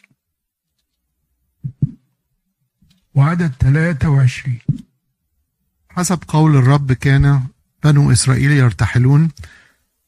وعدد 3.18 3.52
23 3.60 4.58
حسب 5.88 6.18
قول 6.28 6.56
الرب 6.56 6.92
كان 6.92 7.42
بنو 7.84 8.12
إسرائيل 8.12 8.50
يرتحلون 8.50 9.30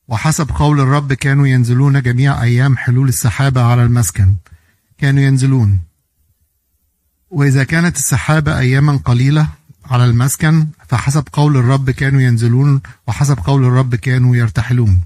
وحسب 0.08 0.50
قول 0.50 0.80
الرب 0.80 1.12
كانوا 1.12 1.46
ينزلون 1.46 2.02
جميع 2.02 2.42
أيام 2.42 2.76
حلول 2.76 3.08
السحابة 3.08 3.62
على 3.62 3.82
المسكن. 3.82 4.34
كانوا 4.98 5.22
ينزلون. 5.22 5.80
وإذا 7.30 7.64
كانت 7.64 7.96
السحابة 7.96 8.58
أياما 8.58 8.96
قليلة 8.96 9.48
على 9.84 10.04
المسكن 10.04 10.66
فحسب 10.88 11.24
قول 11.32 11.56
الرب 11.56 11.90
كانوا 11.90 12.20
ينزلون 12.20 12.80
وحسب 13.06 13.38
قول 13.38 13.64
الرب 13.64 13.94
كانوا 13.94 14.36
يرتحلون. 14.36 15.00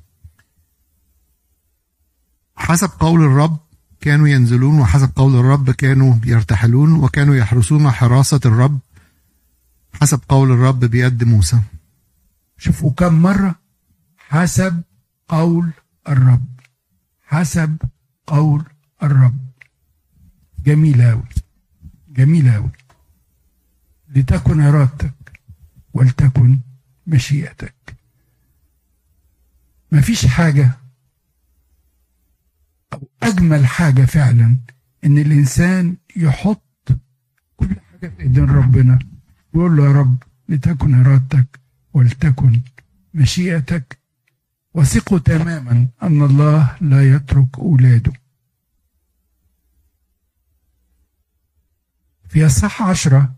حسب 2.57 2.91
قول 3.01 3.23
الرب 3.23 3.64
كانوا 4.05 4.29
ينزلون 4.29 4.79
وحسب 4.81 5.11
قول 5.17 5.37
الرب 5.37 5.71
كانوا 5.71 6.17
يرتحلون 6.25 6.93
وكانوا 6.93 7.35
يحرسون 7.35 7.91
حراسة 7.91 8.41
الرب 8.47 8.79
حسب 10.01 10.21
قول 10.29 10.53
الرب 10.53 10.81
بيد 10.81 11.25
موسى. 11.25 11.61
شوفوا 12.59 12.91
كم 12.91 13.23
مرة 13.23 13.55
حسب 14.19 14.83
قول 15.29 15.71
الرب. 16.09 16.47
حسب 17.27 17.77
قول 18.27 18.65
الرب. 19.03 19.39
جميل 20.67 21.01
أوي. 21.01 21.29
جميل 22.09 22.49
أوي. 22.49 22.71
لتكن 24.09 24.61
إرادتك 24.61 25.41
ولتكن 25.95 26.59
مشيئتك. 27.07 27.97
مفيش 29.93 30.27
حاجة 30.27 30.71
أجمل 33.23 33.67
حاجة 33.67 34.05
فعلا 34.05 34.57
إن 35.05 35.19
الإنسان 35.19 35.97
يحط 36.17 36.89
كل 37.57 37.69
حاجة 37.91 38.09
في 38.09 38.23
إيدين 38.23 38.45
ربنا 38.51 38.99
ويقول 39.53 39.77
له 39.77 39.85
يا 39.87 39.93
رب 39.93 40.23
لتكن 40.49 40.95
إرادتك 40.95 41.61
ولتكن 41.95 42.61
مشيئتك 43.15 43.99
وثقوا 44.75 45.19
تماما 45.19 45.89
أن 46.03 46.23
الله 46.23 46.77
لا 46.81 47.15
يترك 47.15 47.59
أولاده. 47.59 48.13
في 52.29 52.45
الصح 52.45 52.83
عشرة 52.83 53.35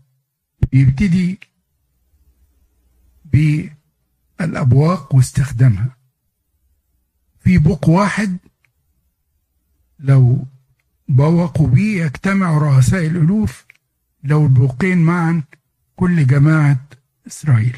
بيبتدي 0.71 1.39
بالأبواق 3.25 5.15
واستخدامها. 5.15 5.97
في 7.39 7.57
بوق 7.57 7.89
واحد 7.89 8.37
لو 9.99 10.45
بوقوا 11.07 11.67
بيه 11.67 12.03
يجتمع 12.05 12.57
رؤساء 12.57 13.07
الألوف 13.07 13.65
لو 14.23 14.45
البوقين 14.45 14.97
معا 14.97 15.43
كل 15.95 16.27
جماعة 16.27 16.87
إسرائيل. 17.27 17.77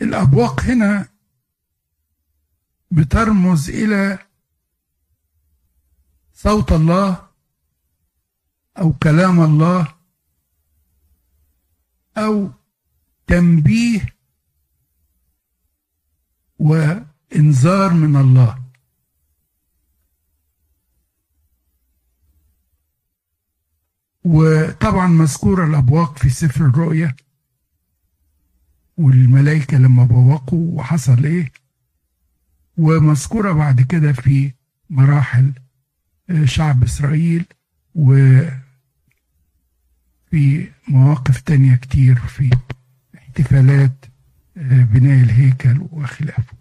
والأبواق 0.00 0.60
هنا 0.60 1.08
بترمز 2.90 3.70
إلى 3.70 4.18
صوت 6.34 6.72
الله 6.72 7.28
أو 8.78 8.92
كلام 8.92 9.40
الله 9.40 9.94
أو 12.16 12.50
تنبيه 13.26 14.14
وإنذار 16.62 17.94
من 17.94 18.16
الله. 18.16 18.62
وطبعا 24.24 25.06
مذكورة 25.06 25.66
الأبواق 25.66 26.18
في 26.18 26.30
سفر 26.30 26.66
الرؤيا 26.66 27.14
والملائكة 28.96 29.76
لما 29.78 30.04
بوقوا 30.04 30.78
وحصل 30.78 31.24
إيه 31.24 31.52
ومذكورة 32.78 33.52
بعد 33.52 33.80
كده 33.80 34.12
في 34.12 34.52
مراحل 34.90 35.52
شعب 36.44 36.82
إسرائيل 36.84 37.44
وفي 37.94 38.52
مواقف 40.88 41.40
تانية 41.40 41.74
كتير 41.74 42.16
في 42.16 42.50
احتفالات 43.18 44.04
بناء 44.56 45.22
الهيكل 45.22 45.86
وخلافه. 45.92 46.56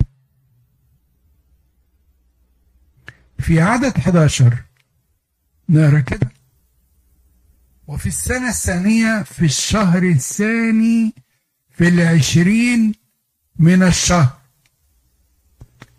في 3.40 3.62
عدد 3.62 3.98
11 3.98 4.64
نقرا 5.70 6.00
كده 6.00 6.30
وفي 7.88 8.06
السنة 8.08 8.50
الثانية 8.50 9.24
في 9.24 9.46
الشهر 9.46 10.04
الثاني 10.04 11.16
في 11.72 11.88
العشرين 11.88 12.94
من 13.60 13.84
الشهر. 13.84 14.38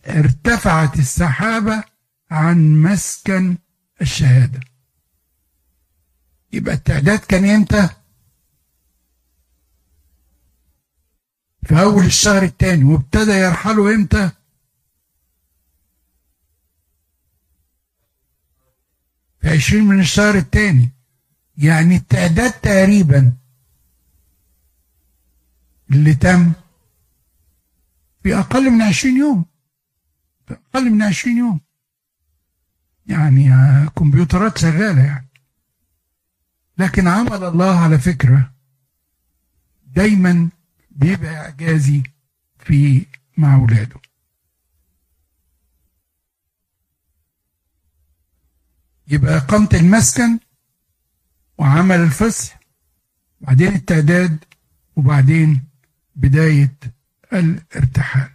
ارتفعت 0.07 0.99
السحابة 0.99 1.85
عن 2.31 2.83
مسكن 2.83 3.57
الشهادة. 4.01 4.61
يبقى 6.53 6.75
التعداد 6.75 7.19
كان 7.19 7.45
إمتى؟ 7.45 7.89
في 11.63 11.81
أول 11.81 12.05
الشهر 12.05 12.43
الثاني 12.43 12.85
وابتدى 12.85 13.31
يرحلوا 13.33 13.95
إمتى؟ 13.95 14.31
في 19.41 19.49
عشرين 19.49 19.85
من 19.85 20.01
الشهر 20.01 20.35
الثاني. 20.35 20.93
يعني 21.57 21.97
التعداد 21.97 22.53
تقريبا 22.53 23.33
اللي 25.91 26.15
تم 26.15 26.53
في 28.23 28.39
أقل 28.39 28.71
من 28.71 28.83
عشرين 28.83 29.17
يوم. 29.17 29.45
في 30.47 30.55
أقل 30.55 30.91
من 30.91 31.03
عشرين 31.03 31.39
يوم. 31.39 31.61
يعني 33.07 33.51
كمبيوترات 33.91 34.59
شغالة 34.59 35.03
يعني. 35.05 35.29
لكن 36.79 37.09
عمل 37.09 37.45
الله 37.45 37.79
على 37.81 37.99
فكرة 37.99 38.53
دايما 39.87 40.49
بيبقى 40.97 41.37
إعجازي 41.37 42.03
في 42.59 43.07
مع 43.37 43.55
أولاده 43.55 44.01
يبقى 49.09 49.37
إقامة 49.37 49.69
المسكن 49.75 50.39
وعمل 51.59 52.01
الفصح 52.01 52.61
وبعدين 53.41 53.69
التعداد 53.75 54.45
وبعدين 54.97 55.65
بداية 56.17 56.75
الارتحال. 57.33 58.31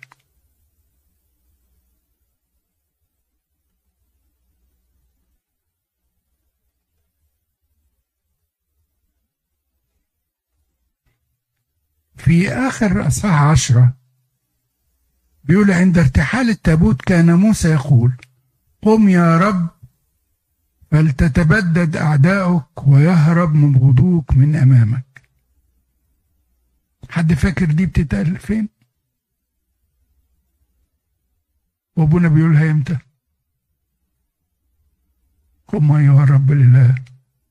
في 12.18 12.50
آخر 12.50 13.08
أصحاح 13.08 13.42
عشرة 13.42 13.94
بيقول 15.44 15.72
عند 15.72 15.98
ارتحال 15.98 16.50
التابوت 16.50 17.02
كان 17.02 17.34
موسى 17.34 17.70
يقول 17.70 18.18
قم 18.82 19.10
يا 19.10 19.38
رب 19.38 19.68
فلتتبدد 20.92 21.96
أعداؤك 21.96 22.88
ويهرب 22.88 23.56
مبغضوك 23.56 24.34
من 24.34 24.56
أمامك. 24.56 25.04
حد 27.10 27.34
فاكر 27.34 27.66
دي 27.66 27.86
بتتقال 27.86 28.38
فين؟ 28.40 28.70
وأبونا 31.96 32.28
بيقولها 32.28 32.72
إمتى؟ 32.72 32.98
قم 35.68 35.92
ايها 35.92 36.24
الرب 36.24 36.52
لله 36.52 36.96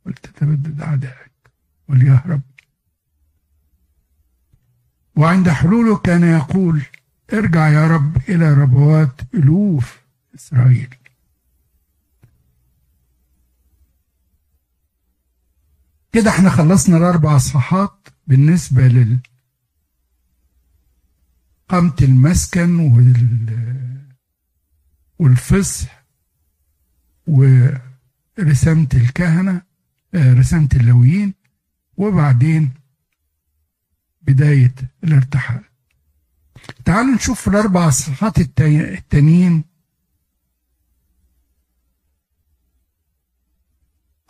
ولتتبدد 0.06 0.80
اعدائك 0.80 1.32
وليهرب 1.88 2.40
وعند 5.16 5.48
حلوله 5.48 5.96
كان 5.96 6.22
يقول 6.24 6.82
ارجع 7.32 7.68
يا 7.68 7.86
رب 7.86 8.16
إلى 8.28 8.54
ربوات 8.54 9.20
ألوف 9.34 10.00
إسرائيل. 10.34 10.94
كده 16.12 16.30
إحنا 16.30 16.50
خلصنا 16.50 16.96
الأربع 16.96 17.36
اصحاحات 17.36 18.08
بالنسبة 18.26 18.88
لل 18.88 19.18
قامة 21.68 21.96
المسكن 22.02 22.78
وال 22.78 24.06
والفصح 25.18 26.04
ورسامة 27.26 28.88
الكهنة 28.94 29.62
رسامة 30.14 30.68
اللويين 30.76 31.34
وبعدين 31.96 32.70
بداية 34.26 34.74
الارتحال. 35.04 35.64
تعالوا 36.84 37.14
نشوف 37.14 37.48
الأربع 37.48 37.90
صفحات 37.90 38.38
التانيين. 38.38 39.64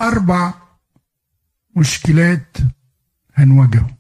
أربع 0.01 0.55
مشكلات 1.77 2.57
هنواجههم. 3.35 3.97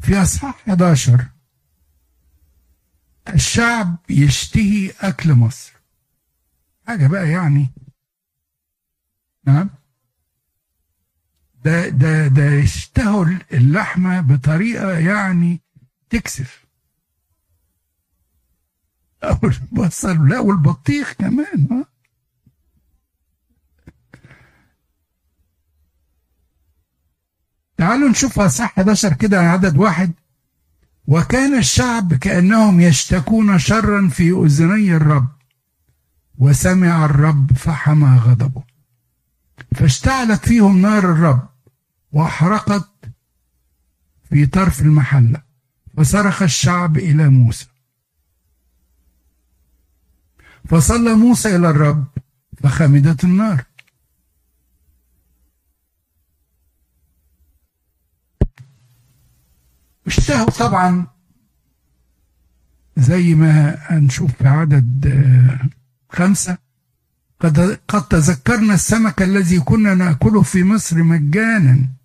في 0.00 0.22
أصحاح 0.22 0.54
11 0.68 1.26
الشعب 3.34 3.96
يشتهي 4.10 4.90
أكل 5.00 5.32
مصر. 5.34 5.72
حاجة 6.86 7.06
بقى 7.06 7.28
يعني. 7.30 7.70
نعم. 9.44 9.70
ده 11.64 11.88
ده 11.88 12.26
ده 12.28 12.44
يشتهوا 12.50 13.26
اللحمة 13.52 14.20
بطريقة 14.20 14.98
يعني 14.98 15.60
تكسف. 16.10 16.66
أو 19.24 19.36
البصل 19.42 20.28
لا 20.28 20.38
والبطيخ 20.40 21.12
كمان 21.12 21.68
ها. 21.70 21.84
تعالوا 27.76 28.08
نشوفها 28.08 28.48
صح 28.48 28.64
11 28.78 29.12
كده 29.12 29.40
عدد 29.40 29.76
واحد. 29.76 30.12
وكان 31.06 31.58
الشعب 31.58 32.14
كأنهم 32.14 32.80
يشتكون 32.80 33.58
شرا 33.58 34.08
في 34.08 34.30
أذني 34.30 34.96
الرب 34.96 35.28
وسمع 36.38 37.04
الرب 37.04 37.52
فحمى 37.52 38.18
غضبه. 38.18 38.62
فاشتعلت 39.74 40.46
فيهم 40.48 40.82
نار 40.82 40.98
الرب 41.12 41.49
وأحرقت 42.12 42.90
في 44.30 44.46
طرف 44.46 44.80
المحلة 44.80 45.42
فصرخ 45.96 46.42
الشعب 46.42 46.96
إلى 46.96 47.28
موسى. 47.28 47.66
فصلى 50.68 51.14
موسى 51.14 51.56
إلى 51.56 51.70
الرب 51.70 52.06
فخمدت 52.62 53.24
النار. 53.24 53.64
اشتهوا 60.06 60.50
طبعا 60.50 61.06
زي 62.96 63.34
ما 63.34 63.78
هنشوف 63.80 64.32
في 64.32 64.48
عدد 64.48 65.18
خمسة. 66.10 66.58
قد, 67.40 67.80
قد 67.88 68.08
تذكرنا 68.08 68.74
السمك 68.74 69.22
الذي 69.22 69.60
كنا 69.60 69.94
نأكله 69.94 70.42
في 70.42 70.64
مصر 70.64 71.02
مجانا. 71.02 71.99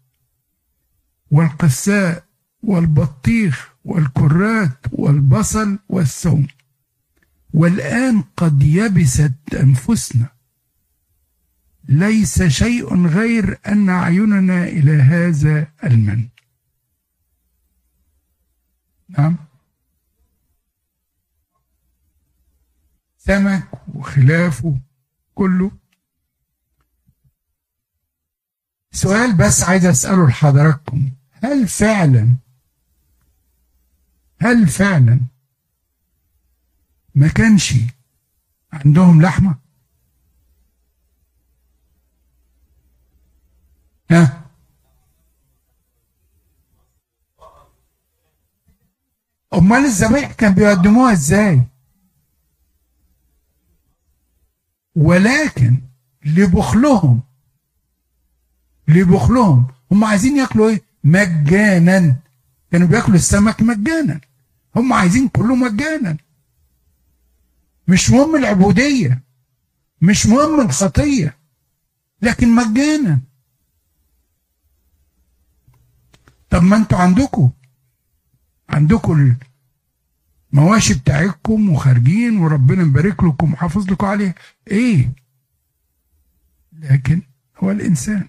والقساء 1.35 2.23
والبطيخ 2.63 3.73
والكرات 3.85 4.79
والبصل 4.91 5.79
والثوم. 5.89 6.47
والآن 7.53 8.21
قد 8.37 8.63
يبست 8.63 9.33
أنفسنا. 9.53 10.29
ليس 11.89 12.43
شيء 12.43 13.07
غير 13.07 13.59
أن 13.67 13.89
أعيننا 13.89 14.63
إلى 14.63 14.91
هذا 14.91 15.67
المن. 15.83 16.29
نعم. 19.09 19.37
سمك 23.17 23.67
وخلافه 23.95 24.79
كله. 25.35 25.71
سؤال 28.91 29.37
بس 29.37 29.63
عايز 29.63 29.85
أسأله 29.85 30.27
لحضراتكم. 30.27 31.11
هل 31.45 31.67
فعلا؟ 31.67 32.35
هل 34.41 34.67
فعلا؟ 34.67 35.19
ما 37.15 37.27
كانش 37.27 37.73
عندهم 38.73 39.21
لحمة؟ 39.21 39.55
ها؟ 44.11 44.41
أمال 49.53 49.85
الذبائح 49.85 50.31
كان 50.33 50.53
بيقدموها 50.53 51.13
إزاي؟ 51.13 51.63
ولكن 54.95 55.81
لبخلهم 56.25 57.21
لبخلهم 58.87 59.67
هم 59.91 60.03
عايزين 60.03 60.37
ياكلوا 60.37 60.69
إيه؟ 60.69 60.84
مجانا. 61.05 62.15
كانوا 62.71 62.87
بياكلوا 62.87 63.15
السمك 63.15 63.61
مجانا. 63.61 64.21
هم 64.75 64.93
عايزين 64.93 65.27
كله 65.27 65.55
مجانا. 65.55 66.17
مش 67.87 68.09
مهم 68.09 68.35
العبودية. 68.35 69.23
مش 70.01 70.25
مهم 70.25 70.61
الخطية. 70.61 71.37
لكن 72.21 72.55
مجانا. 72.55 73.19
طب 76.49 76.63
ما 76.63 76.75
أنتوا 76.77 76.97
عندكم. 76.97 77.51
عندكم 78.69 79.35
المواشي 80.53 80.93
بتاعتكم 80.93 81.69
وخارجين 81.69 82.37
وربنا 82.37 82.83
مبارك 82.83 83.23
لكم 83.23 83.53
وحافظ 83.53 83.91
لكم 83.91 84.07
عليها. 84.07 84.35
إيه؟ 84.67 85.11
لكن 86.73 87.21
هو 87.57 87.71
الإنسان. 87.71 88.27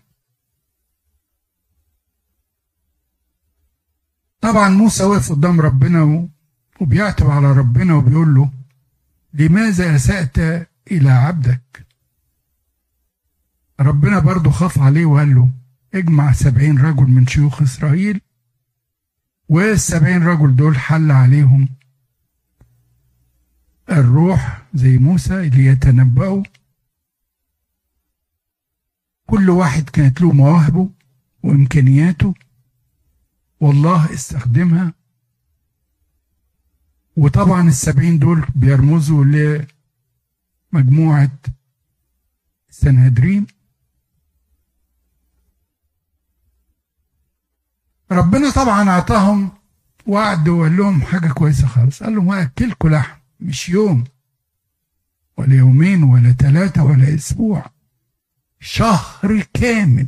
طبعا 4.46 4.68
موسى 4.68 5.04
واقف 5.04 5.32
قدام 5.32 5.60
ربنا 5.60 6.28
وبيعتب 6.80 7.30
على 7.30 7.52
ربنا 7.52 7.94
وبيقول 7.94 8.34
له 8.34 8.50
لماذا 9.34 9.96
أسأت 9.96 10.38
إلى 10.90 11.10
عبدك؟ 11.10 11.86
ربنا 13.80 14.18
برضه 14.18 14.50
خاف 14.50 14.78
عليه 14.78 15.04
وقال 15.06 15.34
له 15.34 15.50
اجمع 15.94 16.32
سبعين 16.32 16.78
رجل 16.78 17.04
من 17.06 17.26
شيوخ 17.26 17.62
إسرائيل 17.62 18.20
والسبعين 19.48 20.22
رجل 20.22 20.56
دول 20.56 20.78
حل 20.78 21.10
عليهم 21.10 21.68
الروح 23.90 24.62
زي 24.74 24.98
موسى 24.98 25.40
اللي 25.40 25.66
يتنبأوا. 25.66 26.42
كل 29.26 29.50
واحد 29.50 29.90
كانت 29.90 30.20
له 30.20 30.32
مواهبه 30.32 30.90
وإمكانياته 31.42 32.34
والله 33.60 34.14
استخدمها. 34.14 34.92
وطبعا 37.16 37.68
السبعين 37.68 38.18
دول 38.18 38.46
بيرمزوا 38.54 39.24
لمجموعة 40.72 41.30
سنهدرين 42.70 43.46
ربنا 48.12 48.50
طبعا 48.50 48.88
أعطاهم 48.90 49.50
وعد 50.06 50.48
وقال 50.48 50.76
لهم 50.76 51.02
حاجة 51.02 51.28
كويسة 51.32 51.66
خالص. 51.66 52.02
قال 52.02 52.14
لهم 52.14 52.28
هاكلكم 52.28 52.88
لحم 52.88 53.18
مش 53.40 53.68
يوم 53.68 54.04
ولا 55.36 55.54
يومين 55.54 56.02
ولا 56.02 56.32
ثلاثة 56.32 56.84
ولا 56.84 57.14
أسبوع 57.14 57.70
شهر 58.60 59.42
كامل. 59.54 60.06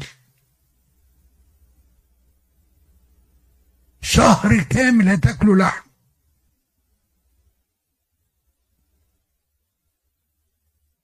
شهر 4.00 4.62
كامل 4.62 5.08
هتاكلوا 5.08 5.56
لحم. 5.56 5.88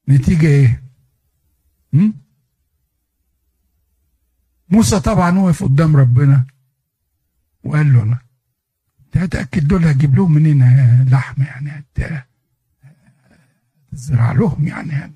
نتيجة 0.08 0.46
إيه؟ 0.46 0.82
موسى 4.70 5.00
طبعا 5.00 5.38
وقف 5.38 5.62
قدام 5.64 5.96
ربنا 5.96 6.46
وقال 7.64 7.92
له 7.92 8.02
أنا 8.02 8.18
هتاكد 9.14 9.68
دول 9.68 9.84
هتجيب 9.84 10.14
لهم 10.16 10.32
منين 10.32 11.04
لحم 11.10 11.42
يعني؟ 11.42 11.70
هت- 11.70 12.26
تزرع 13.92 14.32
لهم 14.32 14.66
يعني؟ 14.68 15.12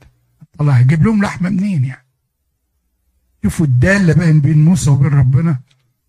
طلع 0.59 0.73
هيجيب 0.73 1.03
لهم 1.03 1.23
لحمه 1.25 1.49
منين 1.51 1.85
يعني؟ 1.85 2.07
شوفوا 3.43 3.67
الدالة 3.67 4.13
بين 4.15 4.41
بين 4.41 4.65
موسى 4.65 4.91
وبين 4.91 5.09
ربنا. 5.13 5.61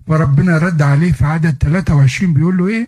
فربنا 0.09 0.57
رد 0.57 0.81
عليه 0.81 1.11
في 1.11 1.25
عدد 1.25 1.57
23 1.63 2.33
بيقول 2.33 2.57
له 2.57 2.67
إيه؟ 2.67 2.87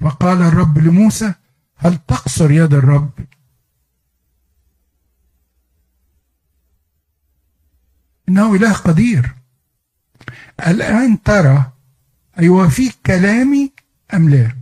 فقال 0.00 0.42
الرب 0.42 0.78
لموسى 0.78 1.34
هل 1.76 1.98
تقصر 2.08 2.50
يد 2.50 2.74
الرب؟ 2.74 3.10
إنه 8.28 8.54
إله 8.54 8.72
قدير. 8.72 9.34
الآن 10.66 11.22
ترى 11.22 11.72
ايوافيك 12.38 12.94
كلامي 13.06 13.72
أم 14.14 14.28
لا؟ 14.30 14.61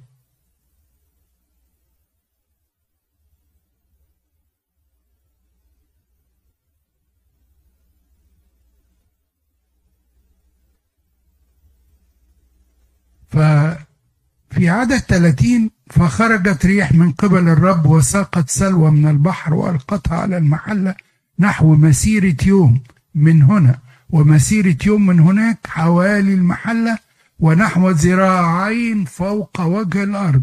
ففي 13.31 14.69
عدد 14.69 14.99
30 14.99 15.71
فخرجت 15.91 16.67
ريح 16.67 16.93
من 16.93 17.13
قبل 17.13 17.49
الرب 17.49 17.87
وساقت 17.87 18.51
سلوى 18.51 18.91
من 18.91 19.11
البحر 19.11 19.55
وألقتها 19.55 20.19
على 20.19 20.37
المحله 20.37 20.95
نحو 21.39 21.75
مسيرة 21.75 22.37
يوم 22.47 22.81
من 23.15 23.43
هنا. 23.43 23.79
ومسيرة 24.11 24.77
يوم 24.87 25.07
من 25.07 25.21
هناك 25.21 25.59
حوالي 25.67 26.35
المحله 26.35 26.99
ونحو 27.39 27.91
ذراعين 27.91 29.05
فوق 29.05 29.61
وجه 29.61 30.03
الأرض. 30.03 30.43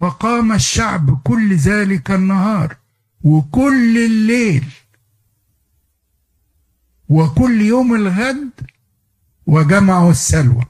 فقام 0.00 0.52
الشعب 0.52 1.20
كل 1.24 1.54
ذلك 1.56 2.10
النهار 2.10 2.76
وكل 3.24 3.98
الليل 3.98 4.64
وكل 7.08 7.60
يوم 7.60 7.94
الغد 7.94 8.50
وجمعوا 9.46 10.10
السلوى. 10.10 10.64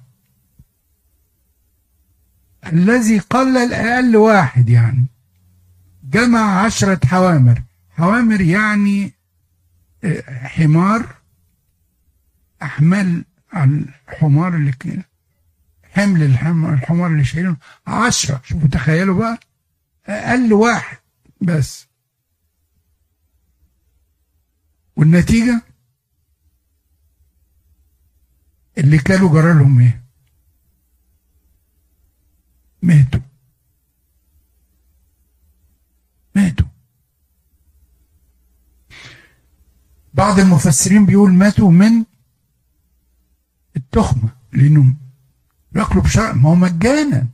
الذي 2.73 3.19
قلل 3.19 3.73
أقل 3.75 4.17
واحد 4.17 4.69
يعني. 4.69 5.07
جمع 6.05 6.65
عشرة 6.65 7.07
حوامر. 7.07 7.63
حوامر 7.91 8.41
يعني 8.41 9.13
آه، 10.05 10.23
حمار 10.47 11.15
أحمال 12.63 13.25
الحمار 13.57 14.55
اللي 14.55 14.73
حمل 15.93 16.23
الحمار 16.23 17.07
اللي 17.07 17.25
شايلينه 17.25 17.57
عشرة. 17.87 18.41
شوفوا 18.45 18.69
تخيلوا 18.69 19.19
بقى. 19.19 19.41
أقل 20.07 20.53
واحد 20.53 20.97
بس. 21.41 21.87
والنتيجة؟ 24.97 25.63
اللي 28.79 28.99
كانوا 28.99 29.33
جرى 29.33 29.53
لهم 29.55 29.81
إيه؟ 29.81 30.08
ماتوا. 32.83 33.21
ماتوا. 36.35 36.67
بعض 40.15 40.39
المفسرين 40.41 41.07
بيقول 41.07 41.33
ماتوا 41.33 41.71
من 41.71 42.05
التخمة 43.77 44.29
لأنهم 44.53 44.97
بياكلوا 45.73 46.03
بشرع 46.03 46.33
ما 46.33 46.49
هو 46.49 46.55
مجانا. 46.55 47.27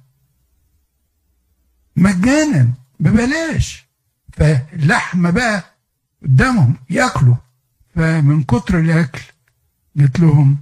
مجانا 1.96 2.72
ببلاش. 3.00 3.86
فاللحمة 4.32 5.30
بقى 5.30 5.64
قدامهم 6.22 6.76
ياكلوا. 6.90 7.36
فمن 7.94 8.42
كتر 8.42 8.80
الأكل 8.80 9.22
قلت 9.98 10.20
لهم 10.20 10.58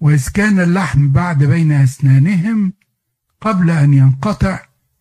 وإذ 0.00 0.28
كان 0.28 0.60
اللحم 0.60 1.08
بعد 1.12 1.44
بين 1.44 1.72
أسنانهم 1.72 2.72
قبل 3.44 3.70
أن 3.70 3.94
ينقطع 3.94 4.60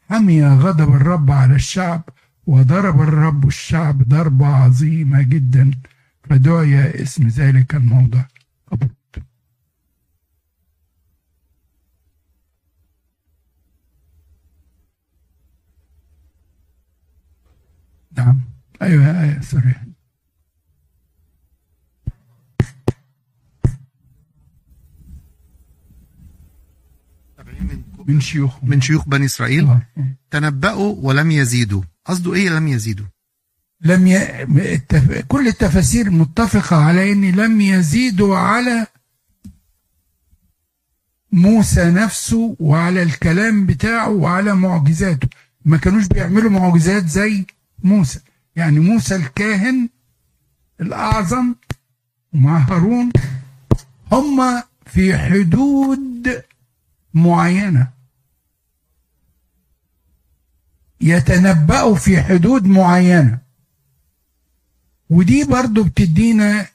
حمي 0.09 0.45
غضب 0.45 0.95
الرب 0.95 1.31
على 1.31 1.55
الشعب 1.55 2.09
وضرب 2.47 3.01
الرب 3.01 3.47
الشعب 3.47 4.03
ضربة 4.03 4.47
عظيمة 4.47 5.21
جدا. 5.21 5.71
فدعي 6.29 7.01
اسم 7.03 7.27
ذلك 7.27 7.75
الموضع 7.75 8.23
قبرت 8.71 9.23
نعم. 18.17 18.41
أيوة 18.81 19.21
أيوة 19.21 19.41
سوري. 19.41 19.92
من 28.13 28.21
شيوخهم 28.21 28.69
من 28.69 28.81
شيوخ 28.81 29.07
بني 29.07 29.25
إسرائيل 29.25 29.67
آه. 29.67 29.81
تنبأوا 30.31 30.95
ولم 31.01 31.31
يزيدوا. 31.31 31.81
قصده 32.05 32.33
إيه 32.33 32.49
لم 32.49 32.67
يزيدوا؟ 32.67 33.05
لم 33.81 34.07
ي... 34.07 34.43
التف... 34.73 35.25
كل 35.27 35.47
التفاسير 35.47 36.09
متفقة 36.09 36.75
على 36.75 37.11
إن 37.11 37.31
لم 37.31 37.61
يزيدوا 37.61 38.37
على 38.37 38.87
موسى 41.31 41.91
نفسه 41.91 42.55
وعلى 42.59 43.03
الكلام 43.03 43.65
بتاعه 43.65 44.09
وعلى 44.09 44.55
معجزاته. 44.55 45.27
ما 45.65 45.77
كانوش 45.77 46.07
بيعملوا 46.07 46.51
معجزات 46.51 47.07
زي 47.07 47.45
موسى. 47.83 48.19
يعني 48.55 48.79
موسى 48.79 49.15
الكاهن 49.15 49.89
الأعظم 50.81 51.55
ومع 52.33 52.57
هارون 52.57 53.11
هم 54.11 54.63
في 54.85 55.17
حدود 55.17 56.43
معينة. 57.13 58.02
يتنبأوا 61.03 61.95
في 61.95 62.21
حدود 62.21 62.65
معينة. 62.65 63.39
ودي 65.09 65.43
برضو 65.43 65.83
بتدينا 65.83 66.67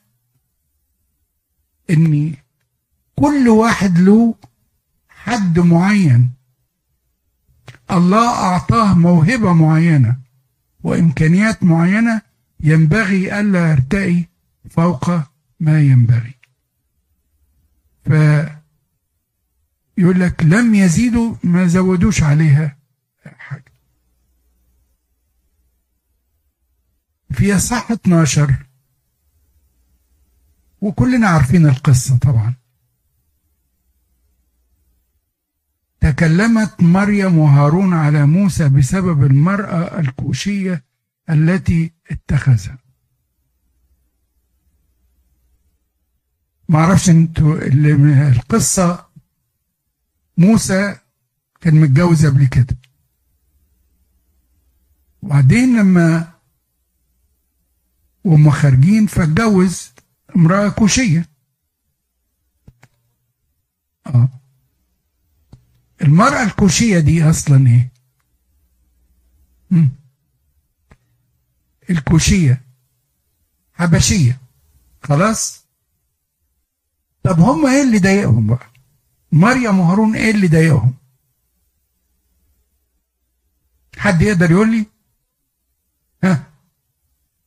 إن 1.90 2.34
كل 3.16 3.48
واحد 3.48 3.98
له 3.98 4.34
حد 5.08 5.58
معين. 5.58 6.30
الله 7.90 8.28
أعطاه 8.28 8.94
موهبة 8.94 9.52
معينة 9.52 10.16
وإمكانيات 10.82 11.62
معينة 11.62 12.22
ينبغي 12.60 13.40
ألا 13.40 13.70
يرتقي 13.70 14.24
فوق 14.70 15.10
ما 15.60 15.80
ينبغي. 15.80 16.34
ف 18.04 18.12
يقول 19.98 20.20
لك 20.20 20.44
لم 20.44 20.74
يزيدوا 20.74 21.34
ما 21.44 21.66
زودوش 21.66 22.22
عليها 22.22 22.76
حاجة 23.38 23.72
في 27.30 27.56
اصحاح 27.56 27.92
12 27.92 28.66
وكلنا 30.80 31.28
عارفين 31.28 31.66
القصة 31.66 32.18
طبعا. 32.18 32.54
تكلمت 36.00 36.82
مريم 36.82 37.38
وهارون 37.38 37.94
على 37.94 38.26
موسى 38.26 38.68
بسبب 38.68 39.22
المرأة 39.24 40.00
الكوشية 40.00 40.84
التي 41.30 41.92
اتخذها. 42.10 42.78
ما 46.68 46.78
أعرفش 46.78 47.10
أنتوا 47.10 47.58
القصة 48.28 49.06
موسى 50.38 50.98
كان 51.60 51.74
متجوز 51.74 52.26
قبل 52.26 52.46
كده. 52.46 52.76
وبعدين 55.22 55.78
لما 55.78 56.37
وهم 58.28 58.50
خارجين 58.50 59.06
فاتجوز 59.06 59.92
امرأة 60.36 60.68
كوشية 60.68 61.28
آه 64.06 64.28
المرأة 66.02 66.42
الكوشية 66.42 66.98
دي 66.98 67.30
أصلا 67.30 67.66
إيه؟ 67.66 67.92
مم. 69.70 69.88
الكوشية 71.90 72.62
حبشية 73.74 74.40
خلاص؟ 75.02 75.64
طب 77.22 77.40
هم 77.40 77.66
إيه 77.66 77.82
اللي 77.82 77.98
ضايقهم 77.98 78.46
بقى؟ 78.46 78.66
مريم 79.32 79.78
وهارون 79.80 80.16
إيه 80.16 80.30
اللي 80.30 80.48
ضايقهم؟ 80.48 80.94
حد 83.98 84.22
يقدر 84.22 84.50
يقول 84.50 84.70
لي؟ 84.76 84.86
ها؟ 86.24 86.47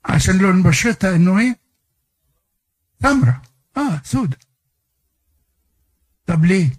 عشان 0.06 0.38
لون 0.38 0.64
بشرتها 0.64 1.16
إنه 1.16 1.40
إيه؟ 1.40 1.60
سمرة 3.02 3.42
آه 3.78 4.02
سودة. 4.04 4.38
طب 6.26 6.46
ليه؟ 6.46 6.70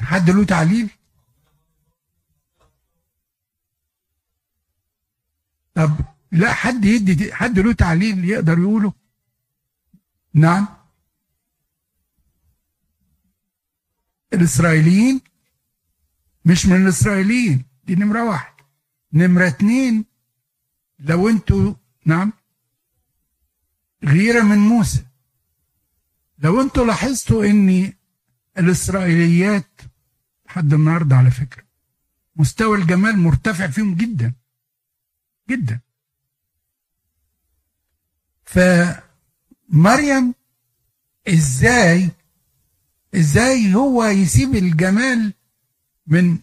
حد 0.00 0.30
له 0.30 0.44
تعليل؟ 0.44 0.90
طب 5.74 5.90
لا 6.32 6.52
حد 6.52 6.84
يدي 6.84 7.34
حد 7.34 7.58
له 7.58 7.72
تعليل 7.72 8.24
يقدر 8.24 8.58
يقوله؟ 8.58 8.92
نعم. 10.34 10.68
الإسرائيليين 14.32 15.20
مش 16.44 16.66
من 16.66 16.82
الإسرائيليين 16.82 17.64
دي 17.84 17.94
نمرة 17.94 18.24
واحد. 18.24 18.55
نمرة 19.16 19.46
اتنين. 19.46 20.04
لو 20.98 21.28
أنتوا 21.28 21.74
نعم. 22.04 22.32
غيرة 24.04 24.42
من 24.42 24.58
موسى. 24.58 25.04
لو 26.38 26.60
أنتوا 26.60 26.86
لاحظتوا 26.86 27.44
ان 27.44 27.92
الإسرائيليات 28.58 29.80
لحد 30.46 30.72
النهاردة 30.72 31.16
على 31.16 31.30
فكرة 31.30 31.62
مستوى 32.36 32.78
الجمال 32.78 33.18
مرتفع 33.18 33.66
فيهم 33.66 33.94
جدا. 33.94 34.32
جدا. 35.50 35.80
فمريم 38.44 40.34
إزاي 41.28 42.10
إزاي 43.14 43.74
هو 43.74 44.04
يسيب 44.04 44.54
الجمال 44.54 45.34
من 46.06 46.38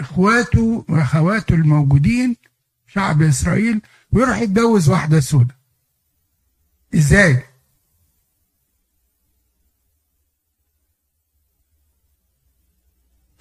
إخواته 0.00 0.84
وأخواته 0.88 1.54
الموجودين 1.54 2.36
شعب 2.86 3.22
إسرائيل 3.22 3.80
ويروح 4.12 4.38
يتجوز 4.38 4.88
واحدة 4.88 5.20
سودة. 5.20 5.58
إزاي؟ 6.94 7.42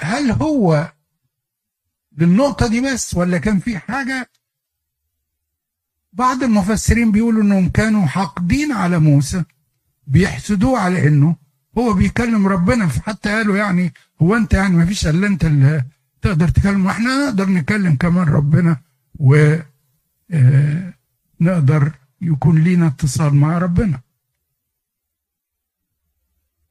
هل 0.01 0.31
هو 0.31 0.91
للنقطة 2.17 2.67
دي 2.67 2.81
بس 2.81 3.15
ولا 3.15 3.37
كان 3.37 3.59
في 3.59 3.77
حاجة؟ 3.79 4.29
بعض 6.13 6.43
المفسرين 6.43 7.11
بيقولوا 7.11 7.43
إنهم 7.43 7.69
كانوا 7.69 8.05
حاقدين 8.05 8.71
على 8.71 8.99
موسى 8.99 9.43
بيحسدوه 10.07 10.79
على 10.79 11.07
إنه 11.07 11.35
هو 11.77 11.93
بيكلم 11.93 12.47
ربنا 12.47 12.87
حتى 12.87 13.29
قالوا 13.29 13.57
يعني 13.57 13.93
هو 14.21 14.35
أنت 14.35 14.53
يعني 14.53 14.75
ما 14.77 14.85
فيش 14.85 15.07
إلا 15.07 15.27
أنت 15.27 15.45
اللي 15.45 15.85
تقدر 16.21 16.47
تكلم 16.47 16.85
وإحنا 16.85 17.25
نقدر 17.25 17.49
نكلم 17.49 17.95
كمان 17.95 18.27
ربنا 18.27 18.81
و 19.19 19.55
نقدر 21.41 21.91
يكون 22.21 22.63
لينا 22.63 22.87
اتصال 22.87 23.35
مع 23.35 23.57
ربنا. 23.57 23.99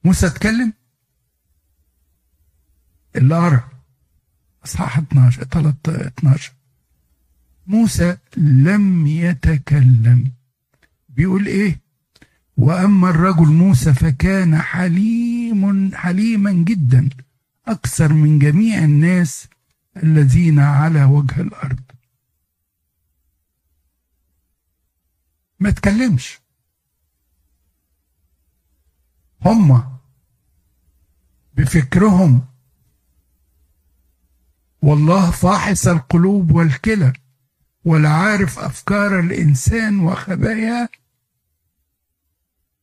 موسى 0.03 0.27
اتكلم؟ 0.27 0.73
اللي 3.15 3.35
قرأ. 3.35 3.69
إصحاح 4.65 4.97
12 4.97 5.41
12 5.41 6.51
موسى 7.67 8.17
لم 8.37 9.07
يتكلم. 9.07 10.31
بيقول 11.09 11.45
إيه؟ 11.45 11.79
وأما 12.57 13.09
الرجل 13.09 13.47
موسى 13.47 13.93
فكان 13.93 14.57
حليم 14.61 15.95
حليما 15.95 16.51
جدا. 16.51 17.09
أكثر 17.67 18.13
من 18.13 18.39
جميع 18.39 18.83
الناس 18.83 19.47
الذين 20.03 20.59
على 20.59 21.03
وجه 21.03 21.41
الأرض. 21.41 21.79
ما 25.59 25.71
تكلمش. 25.71 26.39
هم 29.45 29.97
بفكرهم. 31.53 32.45
والله 34.81 35.31
فاحص 35.31 35.87
القلوب 35.87 36.51
والكلى 36.51 37.13
والعارف 37.85 38.59
أفكار 38.59 39.19
الإنسان 39.19 39.99
وخباياه 39.99 40.89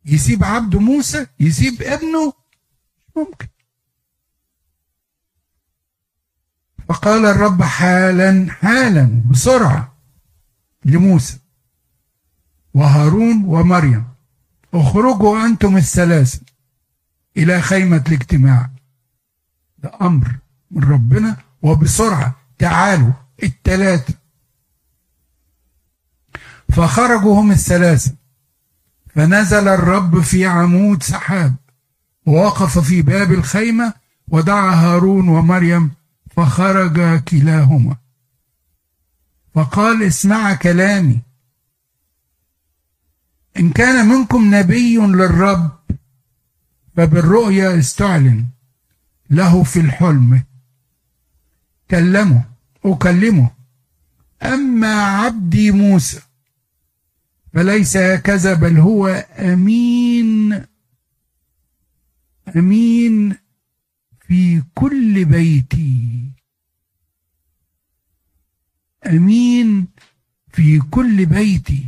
يسيب 0.05 0.45
عبده 0.45 0.80
موسى 0.80 1.26
يسيب 1.41 1.82
ابنه. 1.82 2.32
ممكن. 3.16 3.53
فقال 6.89 7.26
الرب 7.26 7.62
حالا 7.62 8.47
حالا 8.51 9.22
بسرعة 9.30 9.95
لموسى 10.85 11.39
وهارون 12.74 13.45
ومريم. 13.45 14.05
اخرجوا 14.74 15.47
أنتم 15.47 15.76
الثلاثه 15.76 16.41
إلى 17.37 17.61
خيمة 17.61 18.05
الاجتماع. 18.09 18.70
ده 19.78 19.93
أمر 20.03 20.37
من 20.70 20.82
ربنا 20.85 21.37
وبسرعة 21.62 22.35
تعالوا 22.59 23.12
الثلاثه 23.43 24.14
فخرجوا 26.72 27.41
هم 27.41 27.51
الثلاثه 27.51 28.14
فنزل 29.14 29.68
الرب 29.68 30.20
في 30.20 30.47
عمود 30.47 31.03
سحاب 31.03 31.55
ووقف 32.26 32.78
في 32.78 33.03
باب 33.03 33.32
الخيمة 33.32 33.95
ودعا 34.28 34.74
هارون 34.74 35.28
ومريم 35.28 35.91
فخرج 36.37 37.24
كلاهما. 37.24 37.97
فقال 39.55 40.03
اسمع 40.03 40.55
كلامي. 40.55 41.20
إن 43.57 43.70
كان 43.70 44.09
منكم 44.09 44.55
نبي 44.55 44.97
للرب 44.97 45.70
فبالرؤيا 46.97 47.78
استعلن 47.78 48.47
له 49.30 49.62
في 49.62 49.80
الحلم. 49.80 50.43
كلمه 51.91 52.45
أكلمه. 52.85 53.51
أما 54.43 55.03
عبدي 55.03 55.70
موسى 55.70 56.20
فليس 57.55 57.97
هكذا 57.97 58.55
بل 58.55 58.78
هو 58.78 59.07
أمين 59.39 60.64
أمين 62.57 63.37
في 64.28 64.62
كل 64.74 65.24
بيتي. 65.24 66.30
أمين 69.06 69.88
في 70.52 70.80
كل 70.90 71.26
بيتي. 71.26 71.86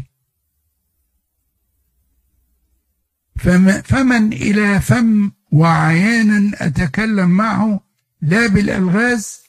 فمن 3.85 4.33
إلى 4.33 4.81
فم 4.81 5.33
وعيانا 5.53 6.51
أتكلم 6.55 7.31
معه 7.31 7.81
لا 8.23 8.47
بالألغاز 8.47 9.41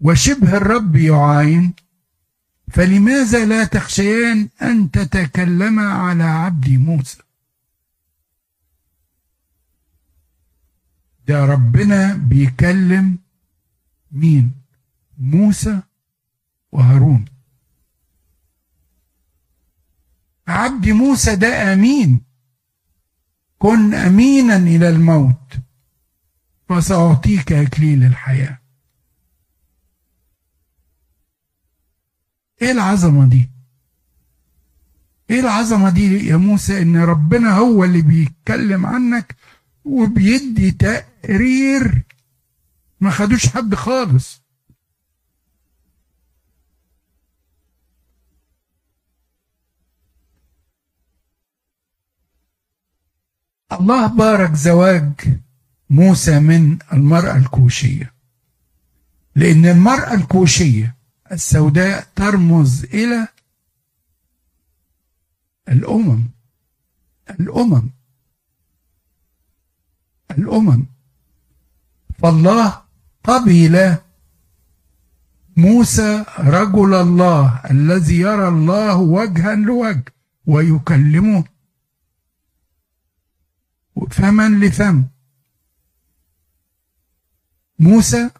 وشبه 0.00 0.56
الرب 0.56 0.96
يعاين. 0.96 1.74
فلماذا 2.72 3.44
لا 3.44 3.64
تخشيان 3.64 4.48
أن 4.62 4.90
تتكلما 4.90 5.92
على 5.92 6.24
عبد 6.24 6.68
موسى؟ 6.68 7.18
ده 11.30 11.44
ربنا 11.44 12.14
بيكلم 12.14 13.18
مين؟ 14.12 14.52
موسى 15.18 15.80
وهارون. 16.72 17.24
عبد 20.48 20.88
موسى 20.88 21.36
ده 21.36 21.72
أمين. 21.72 22.20
كن 23.58 23.94
أمينا 23.94 24.56
إلى 24.56 24.88
الموت. 24.88 25.58
فسأعطيك 26.68 27.52
أكليل 27.52 28.04
الحياة. 28.04 28.58
إيه 32.62 32.72
العظمة 32.72 33.28
دي؟ 33.28 33.50
إيه 35.30 35.40
العظمة 35.40 35.90
دي 35.90 36.26
يا 36.26 36.36
موسى؟ 36.36 36.82
إن 36.82 36.96
ربنا 36.96 37.50
هو 37.52 37.84
اللي 37.84 38.02
بيتكلم 38.02 38.86
عنك 38.86 39.36
وبيدي 39.84 40.70
تقرير. 40.70 42.02
ما 43.00 43.10
خدوش 43.10 43.46
حد 43.46 43.74
خالص. 43.74 44.40
الله 53.72 54.06
بارك 54.06 54.54
زواج 54.54 55.12
موسى 55.90 56.40
من 56.40 56.78
المرأة 56.92 57.36
الكوشية. 57.36 58.12
لأن 59.36 59.66
المرأة 59.66 60.14
الكوشية 60.14 60.96
السوداء 61.32 62.06
ترمز 62.16 62.84
إلى 62.84 63.28
الأمم. 65.68 66.28
الأمم. 67.30 67.90
الأمم. 70.30 70.86
فالله 72.18 72.82
قبل 73.24 73.96
موسى 75.56 76.24
رجل 76.38 76.94
الله 76.94 77.60
الذي 77.70 78.18
يرى 78.20 78.48
الله 78.48 78.96
وجها 78.96 79.54
لوجه 79.54 80.04
ويكلمه. 80.46 81.44
فما 84.10 84.48
لفم 84.48 85.04
موسى 87.78 88.30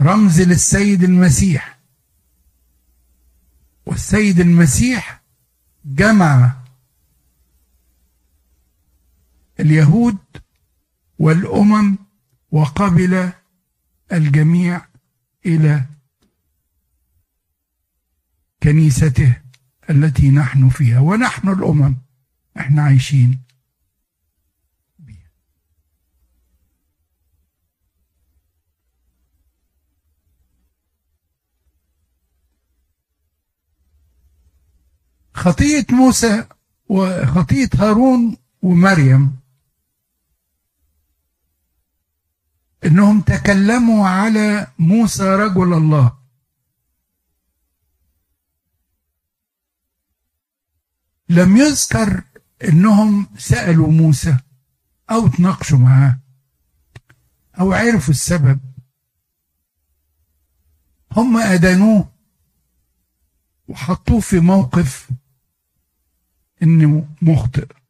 رمز 0.00 0.40
للسيد 0.40 1.04
المسيح. 1.04 1.78
والسيد 3.86 4.40
المسيح 4.40 5.22
جمع 5.84 6.63
اليهود 9.60 10.18
والأمم 11.18 11.98
وقبل 12.50 13.32
الجميع 14.12 14.86
إلى 15.46 15.84
كنيسته 18.62 19.36
التي 19.90 20.30
نحن 20.30 20.68
فيها 20.68 21.00
ونحن 21.00 21.48
الأمم 21.48 21.96
إحنا 22.58 22.82
عايشين 22.82 23.40
بيها 24.98 25.30
خطية 35.34 35.86
موسى 35.90 36.44
وخطية 36.88 37.68
هارون 37.74 38.36
ومريم. 38.62 39.43
إنهم 42.84 43.20
تكلموا 43.20 44.08
على 44.08 44.66
موسى 44.78 45.22
رجل 45.22 45.72
الله. 45.72 46.18
لم 51.28 51.56
يذكر 51.56 52.22
إنهم 52.64 53.26
سألوا 53.38 53.92
موسى 53.92 54.36
أو 55.10 55.28
تناقشوا 55.28 55.78
معاه 55.78 56.20
أو 57.60 57.72
عرفوا 57.72 58.14
السبب. 58.14 58.60
هم 61.12 61.36
ادانوه 61.36 62.12
وحطوه 63.68 64.20
في 64.20 64.40
موقف 64.40 65.10
إنه 66.62 67.08
مخطئ. 67.22 67.83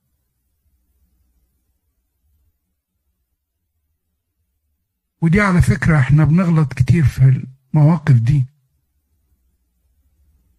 ودي 5.25 5.41
على 5.41 5.63
فكرة 5.63 5.99
إحنا 5.99 6.25
بنغلط 6.25 6.73
كتير 6.73 7.05
في 7.05 7.43
المواقف 7.75 8.15
دي 8.15 8.47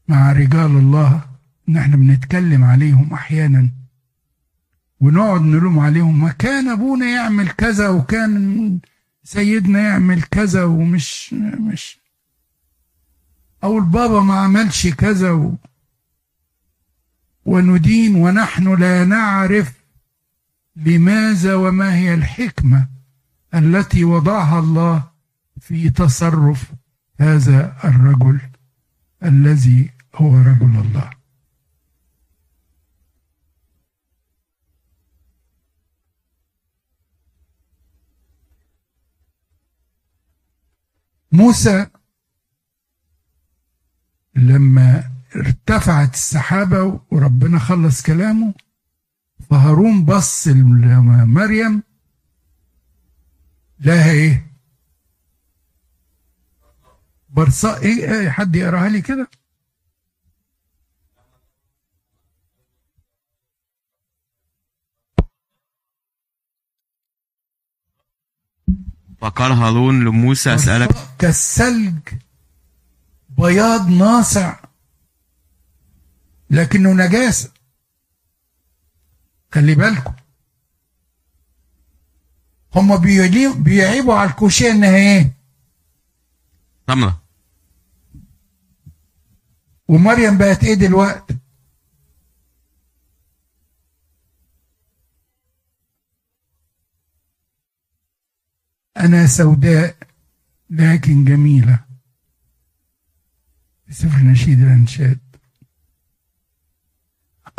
مع 0.07 0.31
رجال 0.31 0.65
الله 0.77 1.25
إن 1.69 1.77
إحنا 1.77 1.95
بنتكلم 1.95 2.63
عليهم 2.63 3.13
أحيانا 3.13 3.69
ونقعد 4.99 5.41
نلوم 5.41 5.79
عليهم 5.79 6.21
ما 6.21 6.31
كان 6.31 6.69
أبونا 6.69 7.05
يعمل 7.05 7.49
كذا 7.49 7.89
وكان 7.89 8.79
سيدنا 9.23 9.79
يعمل 9.79 10.21
كذا 10.21 10.63
ومش 10.63 11.33
مش 11.59 11.99
أو 13.63 13.77
البابا 13.77 14.21
ما 14.21 14.39
عملش 14.39 14.87
كذا 14.87 15.31
و 15.31 15.55
وندين 17.45 18.15
ونحن 18.15 18.79
لا 18.79 19.05
نعرف 19.05 19.73
لماذا 20.75 21.55
وما 21.55 21.95
هي 21.95 22.13
الحكمة. 22.13 22.87
التي 23.55 24.03
وضعها 24.03 24.59
الله 24.59 25.09
في 25.59 25.89
تصرف 25.89 26.73
هذا 27.19 27.77
الرجل 27.83 28.39
الذي 29.23 29.91
هو 30.15 30.37
رجل 30.37 30.79
الله. 30.79 31.09
موسى 41.31 41.87
لما 44.35 45.11
ارتفعت 45.35 46.13
السحابة 46.13 46.99
وربنا 47.11 47.59
خلص 47.59 48.01
كلامه 48.01 48.53
فهارون 49.49 50.05
بص 50.05 50.47
لمريم 50.47 51.83
لها 53.85 54.11
إيه؟ 54.11 54.51
برصاء 57.29 57.81
إيه, 57.81 58.19
إيه 58.19 58.29
حد 58.29 58.55
يقراها 58.55 58.89
لي 58.89 59.01
كده؟ 59.01 59.29
فقال 69.21 69.51
هارون 69.51 70.05
لموسى 70.05 70.55
أسألك 70.55 70.95
كالثلج 71.19 71.99
بياض 73.29 73.89
ناصع 73.89 74.59
لكنه 76.49 76.93
نجاسة. 76.93 77.51
خلي 79.51 79.75
بالكم. 79.75 80.13
هم 82.75 82.97
بيعيبوا 83.63 84.13
على 84.13 84.29
الكوشيه 84.29 84.71
انها 84.71 84.95
إيه 84.95 85.31
رملة 86.89 87.17
ومريم 89.87 90.37
بقت 90.37 90.63
إيه 90.63 90.73
دلوقتي؟ 90.73 91.37
أنا 98.97 99.27
سوداء 99.27 99.95
لكن 100.69 101.25
جميلة. 101.25 101.85
في 103.87 103.93
سفر 103.93 104.17
نشيد 104.17 104.61
الأنشاد 104.61 105.19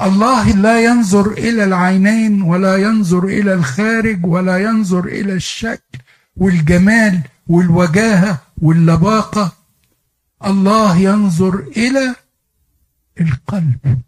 الله 0.00 0.50
لا 0.50 0.84
ينظر 0.84 1.32
إلى 1.32 1.64
العينين 1.64 2.42
ولا 2.42 2.76
ينظر 2.76 3.24
إلى 3.24 3.54
الخارج 3.54 4.26
ولا 4.26 4.58
ينظر 4.58 5.04
إلى 5.04 5.32
الشكل 5.32 5.98
والجمال 6.36 7.20
والوجاهة 7.46 8.38
واللباقة. 8.58 9.52
الله 10.44 10.96
ينظر 10.96 11.58
إلى 11.76 12.14
القلب. 13.20 14.00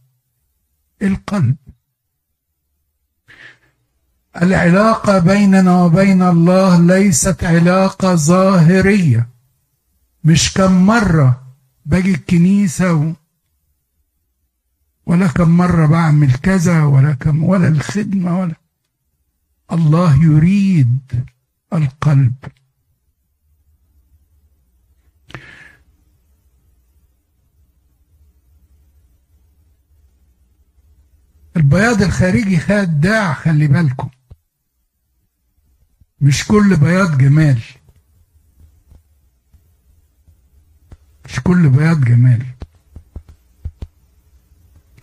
القلب. 1.03 1.57
العلاقة 4.43 5.19
بيننا 5.19 5.83
وبين 5.83 6.23
الله 6.23 6.81
ليست 6.81 7.45
علاقة 7.45 8.15
ظاهرية. 8.15 9.29
مش 10.25 10.53
كم 10.53 10.87
مرة 10.87 11.43
باجي 11.87 12.11
الكنيسة. 12.11 13.15
ولا 15.09 15.27
كم 15.27 15.57
مرة 15.57 15.87
بعمل 15.87 16.33
كذا 16.33 16.83
ولا 16.83 17.13
كم 17.15 17.45
ولا 17.45 17.69
الخدمة 17.69 18.41
ولا 18.41 18.55
الله 19.73 20.25
يريد 20.25 21.27
القلب. 21.73 22.35
البياض 31.57 32.03
الخارجي 32.03 32.59
خداع 32.59 33.33
خلي 33.35 33.67
بالكم. 33.67 34.11
مش 36.21 36.47
كل 36.47 36.77
بياض 36.77 37.19
جمال. 37.19 37.63
مش 41.25 41.41
كل 41.41 41.69
بياض 41.69 42.05
جمال. 42.05 42.58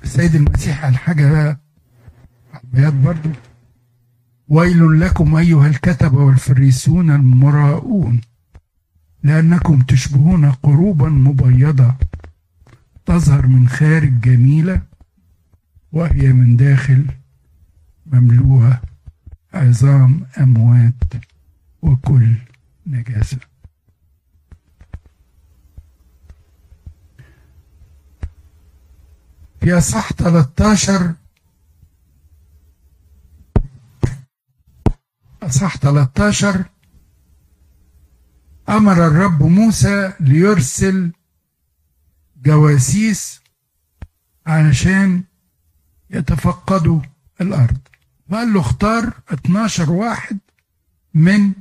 السيد 0.06 0.36
المسيح 0.36 0.86
قال 0.86 0.98
حاجة 0.98 1.58
بقى 2.74 2.92
برضو. 2.92 3.30
ويل 4.48 5.00
لكم 5.00 5.36
أيها 5.36 5.68
الكتبة 5.68 6.18
والفريسون 6.18 7.12
المراؤون 7.12 8.22
لأنكم 9.24 9.82
تشبهون 9.82 10.52
قروبا 10.52 11.10
مبيضة 11.10 11.96
تظهر 13.06 13.48
من 13.48 13.68
خارج 13.70 14.20
جميلة 14.22 14.82
وهي 15.92 16.34
من 16.34 16.56
داخل 16.56 17.06
مملوءة 18.06 18.82
عظام 19.54 20.22
أموات 20.40 21.04
وكل 21.82 22.34
نجاسة. 22.88 23.38
في 29.66 29.78
أصح 29.78 30.14
13 30.14 31.14
أصح 35.44 35.78
13 35.78 36.66
أمر 38.70 39.08
الرب 39.08 39.44
موسى 39.44 40.14
ليرسل 40.20 41.12
جواسيس 42.44 43.42
علشان 44.46 45.24
يتفقدوا 46.10 47.02
الأرض. 47.42 47.78
فقال 48.30 48.54
له 48.54 48.60
اختار 48.60 49.14
12 49.34 49.92
واحد 49.92 50.40
من 51.14 51.54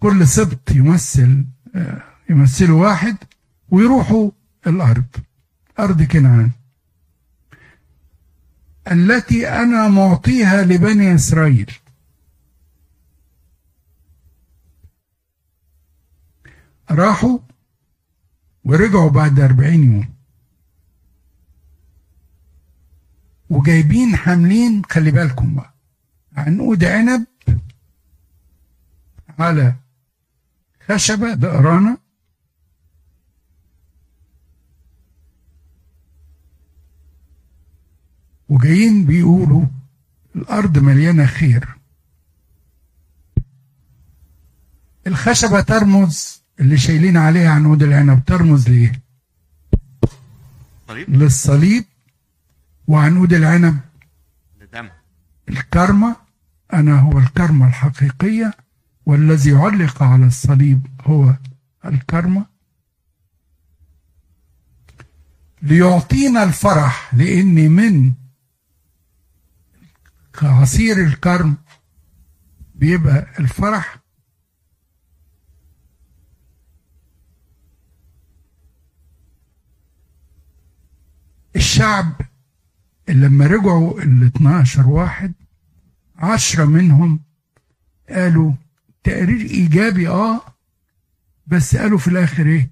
كل 0.00 0.28
سبط 0.28 0.70
يمثل 0.70 1.44
آه، 1.74 2.02
يمثلوا 2.30 2.82
واحد 2.82 3.16
ويروحوا 3.68 4.30
الأرض. 4.66 5.25
أرض 5.78 6.02
كنعان. 6.02 6.50
التي 8.92 9.48
أنا 9.48 9.88
معطيها 9.88 10.62
لبني 10.62 11.14
إسرائيل. 11.14 11.72
راحوا 16.90 17.38
ورجعوا 18.64 19.10
بعد 19.10 19.40
أربعين 19.40 19.84
يوم. 19.92 20.14
وجايبين 23.50 24.16
حاملين 24.16 24.82
خلي 24.84 25.10
بالكم 25.10 25.54
بقى 25.54 25.74
عنقود 26.36 26.84
عنب 26.84 27.26
على 29.38 29.74
خشبة 30.88 31.34
دقرانة 31.34 31.98
وجايين 38.48 39.04
بيقولوا 39.04 39.64
الأرض 40.36 40.78
مليانة 40.78 41.26
خير. 41.26 41.68
الخشبة 45.06 45.60
ترمز 45.60 46.42
اللي 46.60 46.78
شايلين 46.78 47.16
عليها 47.16 47.50
عنقود 47.50 47.82
العنب 47.82 48.24
ترمز 48.26 48.68
لإيه؟ 48.68 49.02
صليب. 50.88 51.10
للصليب 51.10 51.84
وعنقود 52.88 53.32
العنب. 53.32 53.78
لدم 54.60 54.88
الكرمة 55.48 56.16
أنا 56.72 57.00
هو 57.00 57.18
الكرمة 57.18 57.68
الحقيقية 57.68 58.54
والذي 59.06 59.54
علق 59.54 60.02
على 60.02 60.26
الصليب 60.26 60.86
هو 61.04 61.36
الكرمة. 61.84 62.46
ليعطينا 65.62 66.42
الفرح 66.42 67.14
لأن 67.14 67.70
من 67.70 68.12
عصير 70.44 70.96
الكرم 71.06 71.56
بيبقى 72.74 73.26
الفرح 73.40 73.98
الشعب 81.56 82.20
لما 83.08 83.46
رجعوا 83.46 84.00
ال 84.02 84.22
12 84.26 84.86
واحد 84.88 85.32
عشرة 86.16 86.64
منهم 86.64 87.20
قالوا 88.10 88.52
تقرير 89.04 89.40
إيجابي 89.40 90.08
آه 90.08 90.40
بس 91.46 91.76
قالوا 91.76 91.98
في 91.98 92.08
الآخر 92.08 92.46
إيه؟ 92.46 92.70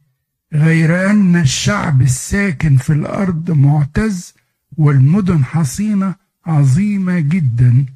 غير 0.53 1.11
أن 1.11 1.37
الشعب 1.37 2.03
الساكن 2.03 2.77
في 2.77 2.93
الأرض 2.93 3.51
معتز 3.51 4.35
والمدن 4.77 5.45
حصينة 5.45 6.15
عظيمة 6.47 7.21
جدا. 7.21 7.87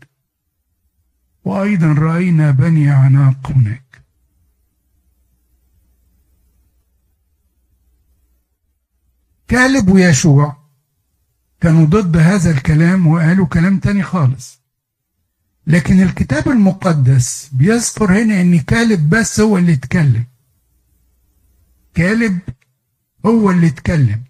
وأيضا 1.44 1.92
رأينا 1.92 2.51
بني 2.51 2.90
عناق 2.90 3.53
هناك. 3.53 4.03
كالب 9.49 9.88
ويشوع 9.88 10.57
كانوا 11.61 11.86
ضد 11.86 12.16
هذا 12.16 12.51
الكلام 12.51 13.07
وقالوا 13.07 13.46
كلام 13.46 13.78
تاني 13.78 14.03
خالص. 14.03 14.59
لكن 15.66 16.03
الكتاب 16.03 16.49
المقدس 16.49 17.51
بيذكر 17.53 18.22
هنا 18.22 18.40
إن 18.40 18.61
كالب 18.61 19.11
بس 19.11 19.40
هو 19.40 19.59
اللي 19.59 19.72
اتكلم. 19.72 20.26
كالب 21.94 22.38
هو 23.26 23.51
اللي 23.51 23.66
اتكلم. 23.66 24.24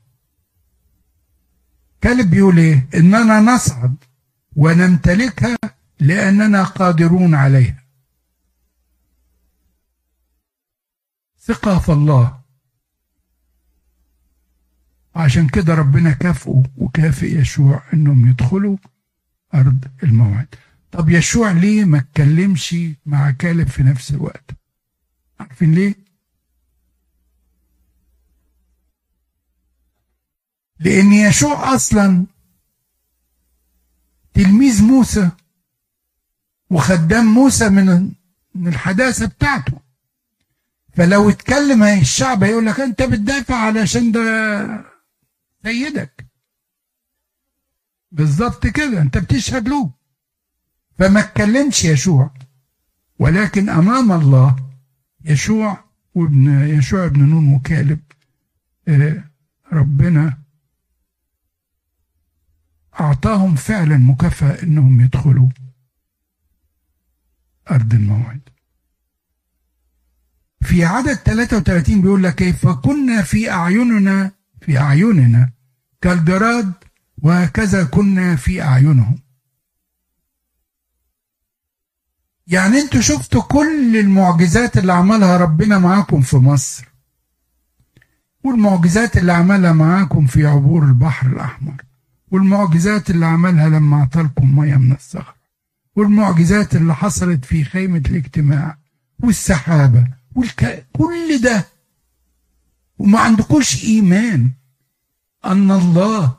كالب 2.01 2.31
بيقول 2.31 2.59
إيه؟ 2.59 2.89
إننا 2.95 3.41
نصعد. 3.41 3.97
ونمتلكها 4.59 5.57
لأننا 6.01 6.65
قادرون 6.65 7.35
عليها. 7.35 7.85
ثقة 11.41 11.79
في 11.79 11.93
الله. 11.93 12.41
عشان 15.15 15.49
كده 15.49 15.75
ربنا 15.75 16.13
كافئه 16.13 16.63
وكافئ 16.77 17.39
يشوع 17.41 17.83
إنهم 17.95 18.29
يدخلوا 18.29 18.77
أرض 19.55 19.85
الموعد. 20.03 20.55
طب 20.93 21.09
يشوع 21.09 21.51
ليه 21.51 21.85
ما 21.85 21.99
اتكلمش 21.99 22.77
مع 23.07 23.31
كالب 23.31 23.69
في 23.69 23.83
نفس 23.83 24.11
الوقت؟ 24.11 24.51
عارفين 25.41 25.75
ليه؟ 25.75 25.95
لأن 30.81 31.13
يشوع 31.13 31.75
أصلا 31.75 32.27
تلميذ 34.43 34.83
موسى 34.85 35.31
وخدام 36.71 37.25
موسى 37.25 37.69
من 37.69 38.13
الحداثة 38.57 39.27
بتاعته. 39.27 39.81
فلو 40.93 41.31
اتكلم 41.31 41.83
الشعب 41.83 42.45
هيقول 42.45 42.67
لك 42.67 42.81
أنت 42.81 43.03
بتدافع 43.03 43.55
علشان 43.57 44.13
ده 44.13 44.21
سيدك. 45.63 46.27
بالظبط 48.13 48.67
كده 48.67 49.03
أنت 49.03 49.19
بتشهد 49.19 49.69
له. 49.69 49.91
فما 50.99 51.21
اتكلمش 51.21 51.85
يشوع 51.85 52.31
ولكن 53.19 53.69
أمام 53.69 54.13
الله 54.13 54.57
يشوع 55.25 55.85
وابن 56.15 56.69
يشوع 56.79 57.05
ابن 57.07 57.29
نون 57.29 57.55
وكالب 57.55 58.01
آه، 58.89 59.25
ربنا 59.73 60.39
أعطاهم 63.01 63.55
فعلا 63.55 63.97
مكافأة 63.97 64.63
إنهم 64.63 65.01
يدخلوا 65.01 65.49
أرض 67.71 67.95
الموعد. 67.95 68.41
في 70.63 70.85
عدد 70.85 71.15
33 71.15 72.03
بيقول 72.03 72.23
لك 72.23 72.35
كيف 72.35 72.69
كنا 72.69 73.23
في 73.23 73.51
أعيننا 73.51 74.33
في 74.61 74.79
أعيننا 74.79 75.51
كالجراد 76.01 76.73
وهكذا 77.19 77.85
كنا 77.85 78.37
في 78.37 78.63
أعينهم. 78.63 79.19
يعني 82.47 82.81
أنتوا 82.81 83.01
شفتوا 83.01 83.43
كل 83.43 83.97
المعجزات 83.97 84.79
اللي 84.79 84.93
عملها 84.93 85.37
ربنا 85.37 85.79
معاكم 85.79 86.21
في 86.21 86.37
مصر 86.37 86.89
والمعجزات 88.45 89.17
اللي 89.17 89.33
عملها 89.33 89.73
معاكم 89.73 90.27
في 90.27 90.47
عبور 90.47 90.85
البحر 90.85 91.27
الأحمر. 91.27 91.88
والمعجزات 92.31 93.11
اللي 93.11 93.27
عملها 93.27 93.69
لما 93.69 93.97
أعطالكم 94.01 94.59
مية 94.59 94.77
من 94.77 94.93
الصخر 94.93 95.35
والمعجزات 95.97 96.77
اللي 96.77 96.95
حصلت 96.95 97.45
في 97.45 97.65
خيمة 97.65 98.03
الاجتماع 98.09 98.79
والسحابة 99.25 100.09
والك... 100.35 100.87
كل 100.93 101.41
ده. 101.45 101.67
وما 102.99 103.19
عندكوش 103.21 103.85
إيمان 103.85 104.51
أن 105.45 105.71
الله 105.71 106.39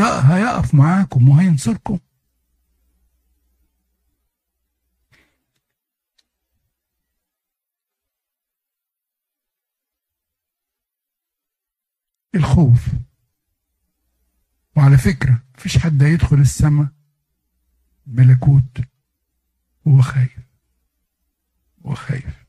هيقف 0.00 0.74
معاكم 0.74 1.28
وهينصركم. 1.28 1.98
الخوف. 12.34 12.88
وعلى 14.76 14.98
فكرة 14.98 15.42
مفيش 15.58 15.78
حد 15.78 16.02
هيدخل 16.02 16.36
السماء 16.36 16.86
ملكوت 18.06 18.80
وهو 19.84 20.02
خايف. 20.02 20.38
هو 21.86 21.94
خايف. 21.94 22.44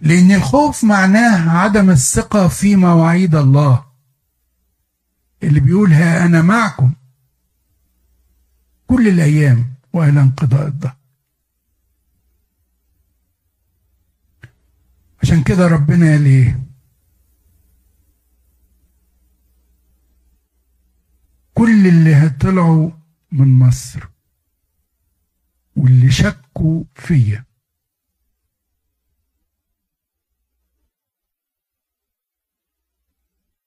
لأن 0.00 0.32
الخوف 0.32 0.84
معناه 0.84 1.50
عدم 1.50 1.90
الثقة 1.90 2.48
في 2.48 2.76
مواعيد 2.76 3.34
الله. 3.34 3.84
اللي 5.42 5.60
بيقول 5.60 5.92
ها 5.92 6.24
أنا 6.26 6.42
معكم 6.42 6.92
كل 8.86 9.08
الأيام 9.08 9.74
وإلى 9.92 10.20
انقضاء 10.20 10.66
الظهر 10.66 10.96
عشان 15.22 15.42
كده 15.42 15.66
ربنا 15.66 16.10
قال 16.10 16.54
كل 21.58 21.86
اللي 21.86 22.28
طلعوا 22.40 22.90
من 23.32 23.58
مصر 23.58 24.08
واللي 25.76 26.10
شكوا 26.10 26.84
فيا. 26.94 27.44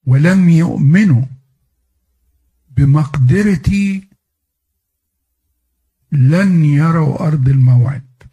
ولم 0.06 0.50
يؤمنوا 0.50 1.26
بمقدرتي 2.70 4.08
لن 6.12 6.66
يروا 6.66 7.28
أرض 7.28 7.50
الموعد. 7.50 8.24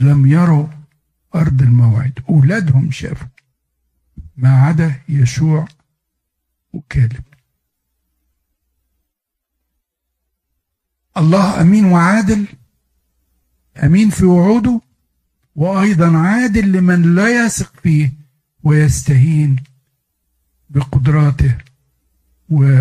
لم 0.00 0.26
يروا 0.26 0.66
أرض 1.34 1.62
الموعد. 1.62 2.18
أولادهم 2.28 2.90
شافوا. 2.90 3.39
ما 4.40 4.62
عدا 4.62 5.00
يشوع 5.08 5.68
وكالب. 6.72 7.24
الله 11.16 11.60
أمين 11.60 11.84
وعادل 11.84 12.46
أمين 13.82 14.10
في 14.10 14.24
وعوده 14.24 14.80
وأيضا 15.56 16.16
عادل 16.18 16.72
لمن 16.72 17.14
لا 17.14 17.44
يثق 17.44 17.80
فيه 17.80 18.12
ويستهين 18.62 19.56
بقدراته 20.70 21.58
و 22.50 22.80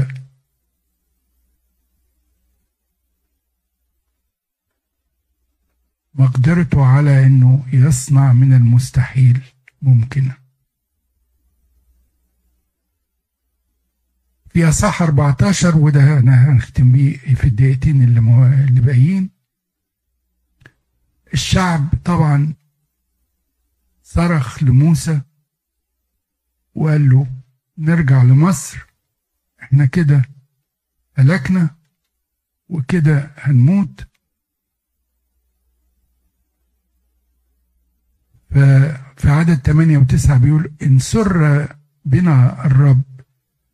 مقدرته 6.16 6.86
على 6.86 7.26
إنه 7.26 7.66
يصنع 7.74 8.34
من 8.34 8.54
المستحيل 8.54 9.42
ممكنه 9.82 10.49
في 14.50 14.70
اصح 14.70 15.02
14 15.02 15.78
وده 15.78 16.20
أنا 16.20 16.50
هنختم 16.50 16.92
بيه 16.92 17.18
في 17.18 17.44
الدقيقتين 17.48 18.04
اللي 18.04 18.20
مو... 18.20 18.46
اللي 18.46 18.82
باقيين. 18.82 19.30
الشعب 21.34 21.90
طبعا 22.06 22.54
صرخ 24.04 24.64
لموسى 24.64 25.22
وقال 26.76 27.10
له 27.10 27.28
نرجع 27.78 28.24
لمصر 28.24 28.86
إحنا 29.62 29.86
كده 29.86 30.22
هلكنا 31.16 31.76
وكده 32.70 33.32
هنموت. 33.38 34.08
ففي 38.50 39.30
عدد 39.30 39.56
8 39.56 40.00
و9 40.00 40.32
بيقول 40.32 40.74
إن 40.84 41.00
سر 41.00 41.68
بنا 42.06 42.66
الرب. 42.66 43.09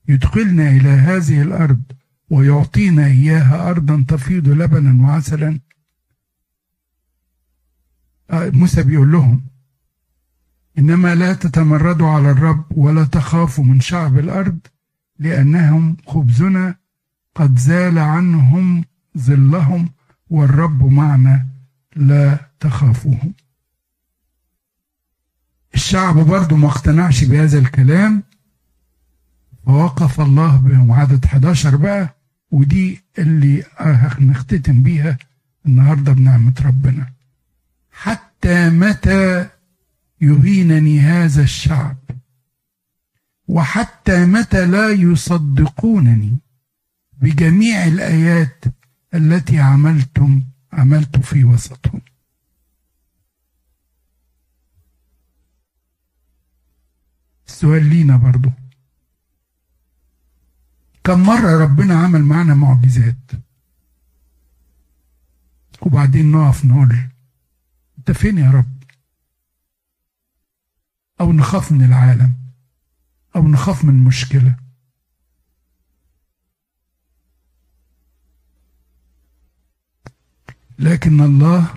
يدخلنا 0.08 0.70
إلى 0.70 0.90
هذه 0.90 1.42
الأرض 1.42 1.82
ويعطينا 2.30 3.06
إياها 3.06 3.70
أرضا 3.70 4.06
تفيض 4.08 4.50
لبنا 4.50 5.08
وعسلا. 5.08 5.60
موسى 8.32 8.84
بيقول 8.84 9.12
لهم 9.12 9.42
إنما 10.78 11.16
لا 11.16 11.34
تتمردوا 11.34 12.08
على 12.08 12.32
الرب 12.32 12.66
ولا 12.78 13.04
تخافوا 13.04 13.64
من 13.64 13.80
شعب 13.80 14.20
الأرض 14.20 14.60
لأنهم 15.20 15.98
خبزنا 16.08 16.76
قد 17.36 17.58
زال 17.58 18.00
عنهم 18.00 18.86
ظلهم 19.18 19.90
والرب 20.30 20.84
معنا 20.84 21.46
لا 21.96 22.50
تخافوهم. 22.60 23.34
الشعب 25.76 26.16
برضه 26.16 26.56
ما 26.56 26.68
اقتنعش 26.68 27.24
بهذا 27.24 27.60
الكلام. 27.60 28.24
فوقف 29.66 30.22
الله 30.22 30.58
بهم 30.58 30.92
عدد 30.92 31.26
11 31.26 31.76
بقى 31.76 32.16
ودي 32.52 33.02
اللي 33.20 33.64
هنختتم 33.78 34.84
بيها 34.84 35.18
النهارده 35.66 36.12
بنعمة 36.14 36.54
ربنا. 36.66 37.14
حتى 37.92 38.70
متى 38.70 39.50
يهينني 40.22 41.00
هذا 41.00 41.44
الشعب؟ 41.44 41.98
وحتى 43.48 44.26
متى 44.26 44.66
لا 44.66 44.90
يصدقونني 44.90 46.38
بجميع 47.22 47.86
الآيات 47.88 48.64
التي 49.14 49.60
عملتم 49.60 50.44
عملت 50.74 51.18
في 51.20 51.44
وسطهم؟ 51.44 52.02
السؤال 57.48 57.86
لينا 57.90 58.18
برضو. 58.18 58.50
كم 61.06 61.24
مرة 61.24 61.64
ربنا 61.64 61.96
عمل 61.96 62.22
معنا 62.22 62.54
معجزات. 62.54 63.32
وبعدين 65.82 66.32
نقف 66.32 66.66
نقول 66.66 67.10
أنت 67.98 68.12
فين 68.12 68.38
يا 68.38 68.52
رب؟ 68.52 68.84
أو 71.22 71.32
نخاف 71.32 71.72
من 71.72 71.84
العالم 71.84 72.34
أو 73.36 73.48
نخاف 73.48 73.86
من 73.86 74.04
مشكلة. 74.04 74.56
لكن 80.80 81.22
الله 81.22 81.74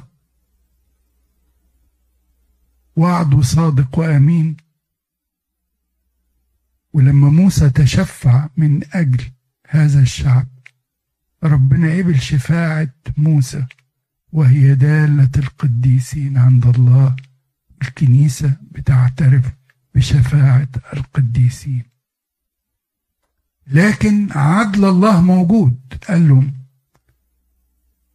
وعده 2.96 3.42
صادق 3.42 3.98
وأمين. 3.98 4.67
ولما 6.98 7.28
موسى 7.30 7.70
تشفع 7.70 8.48
من 8.56 8.80
أجل 8.92 9.24
هذا 9.68 10.00
الشعب 10.00 10.46
ربنا 11.42 11.98
قبل 11.98 12.20
شفاعة 12.20 12.88
موسى 13.16 13.66
وهي 14.32 14.74
دالة 14.74 15.30
القديسين 15.36 16.38
عند 16.38 16.66
الله 16.66 17.16
الكنيسة 17.82 18.56
بتعترف 18.70 19.44
بشفاعة 19.94 20.68
القديسين. 20.92 21.82
لكن 23.66 24.32
عدل 24.32 24.84
الله 24.84 25.20
موجود 25.20 25.78
قال 26.08 26.28
لهم 26.28 26.52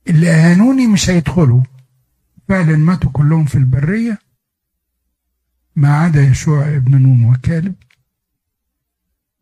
اللي 0.09 0.29
أهانوني 0.31 0.87
مش 0.87 1.09
هيدخلوا. 1.09 1.63
فعلا 2.49 2.77
ماتوا 2.77 3.11
كلهم 3.11 3.45
في 3.45 3.55
البرية 3.55 4.19
ما 5.75 5.97
عدا 5.97 6.21
يشوع 6.21 6.75
ابن 6.75 7.01
نون 7.01 7.25
وكالب. 7.25 7.75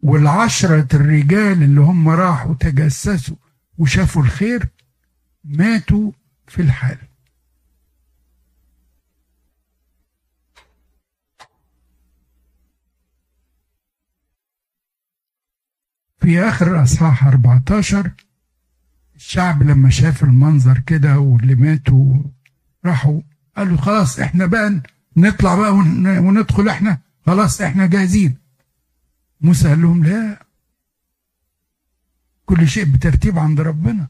والعشرة 0.03 0.87
الرجال 0.93 1.63
اللي 1.63 1.81
هم 1.81 2.09
راحوا 2.09 2.53
تجسسوا 2.53 3.35
وشافوا 3.77 4.21
الخير 4.23 4.67
ماتوا 5.43 6.11
في 6.47 6.61
الحال. 6.61 6.97
في 16.19 16.39
آخر 16.41 16.83
أصحاح 16.83 17.27
14 17.27 18.11
الشعب 19.15 19.63
لما 19.63 19.89
شاف 19.89 20.23
المنظر 20.23 20.79
كده 20.79 21.19
واللي 21.19 21.55
ماتوا 21.55 22.13
راحوا 22.85 23.21
قالوا 23.57 23.77
خلاص 23.77 24.19
إحنا 24.19 24.45
بقى 24.45 24.81
نطلع 25.17 25.55
بقى 25.55 25.71
وندخل 26.21 26.67
إحنا 26.69 26.97
خلاص 27.25 27.61
إحنا 27.61 27.85
جاهزين. 27.87 28.37
موسى 29.41 29.67
قال 29.67 29.81
لهم 29.81 30.03
لا. 30.03 30.45
كل 32.45 32.67
شيء 32.67 32.85
بترتيب 32.85 33.39
عند 33.39 33.61
ربنا. 33.61 34.09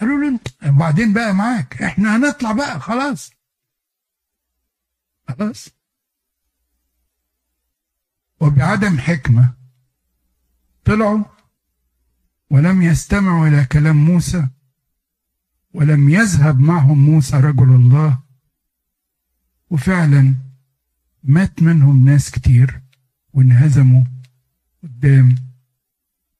قالوا 0.00 0.18
له 0.18 0.28
انت 0.28 0.48
وبعدين 0.66 1.12
بقى 1.12 1.34
معاك. 1.34 1.82
إحنا 1.82 2.16
هنطلع 2.16 2.52
بقى 2.52 2.80
خلاص. 2.80 3.30
خلاص. 5.28 5.68
وبعدم 8.40 8.98
حكمة 8.98 9.54
طلعوا 10.84 11.24
ولم 12.50 12.82
يستمعوا 12.82 13.48
إلى 13.48 13.64
كلام 13.64 13.96
موسى 13.96 14.48
ولم 15.74 16.08
يذهب 16.08 16.60
معهم 16.60 16.98
موسى 16.98 17.36
رجل 17.36 17.74
الله. 17.74 18.22
وفعلا 19.70 20.49
مات 21.24 21.62
منهم 21.62 22.04
ناس 22.04 22.30
كتير 22.30 22.80
وانهزموا 23.32 24.04
قدام 24.82 25.34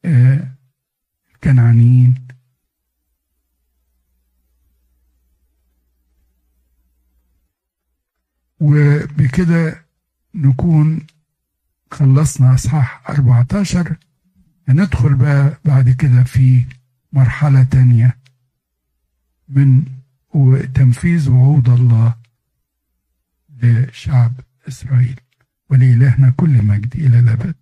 آه 0.04 0.48
الكنعانيين. 1.34 2.14
وبكده 8.60 9.84
نكون 10.34 11.06
خلصنا 11.90 12.54
اصحاح 12.54 13.10
14 13.10 13.96
هندخل 14.68 15.14
بقى 15.14 15.60
بعد 15.64 15.90
كده 15.90 16.22
في 16.24 16.64
مرحلة 17.12 17.62
تانية 17.64 18.16
من 19.48 19.84
تنفيذ 20.74 21.30
وعود 21.30 21.68
الله 21.68 22.14
لشعب 23.62 24.32
إسرائيل 24.70 25.20
ولإلهنا 25.70 26.28
كل 26.36 26.54
مجد 26.70 26.92
إلى 26.96 27.18
الأبد 27.18 27.54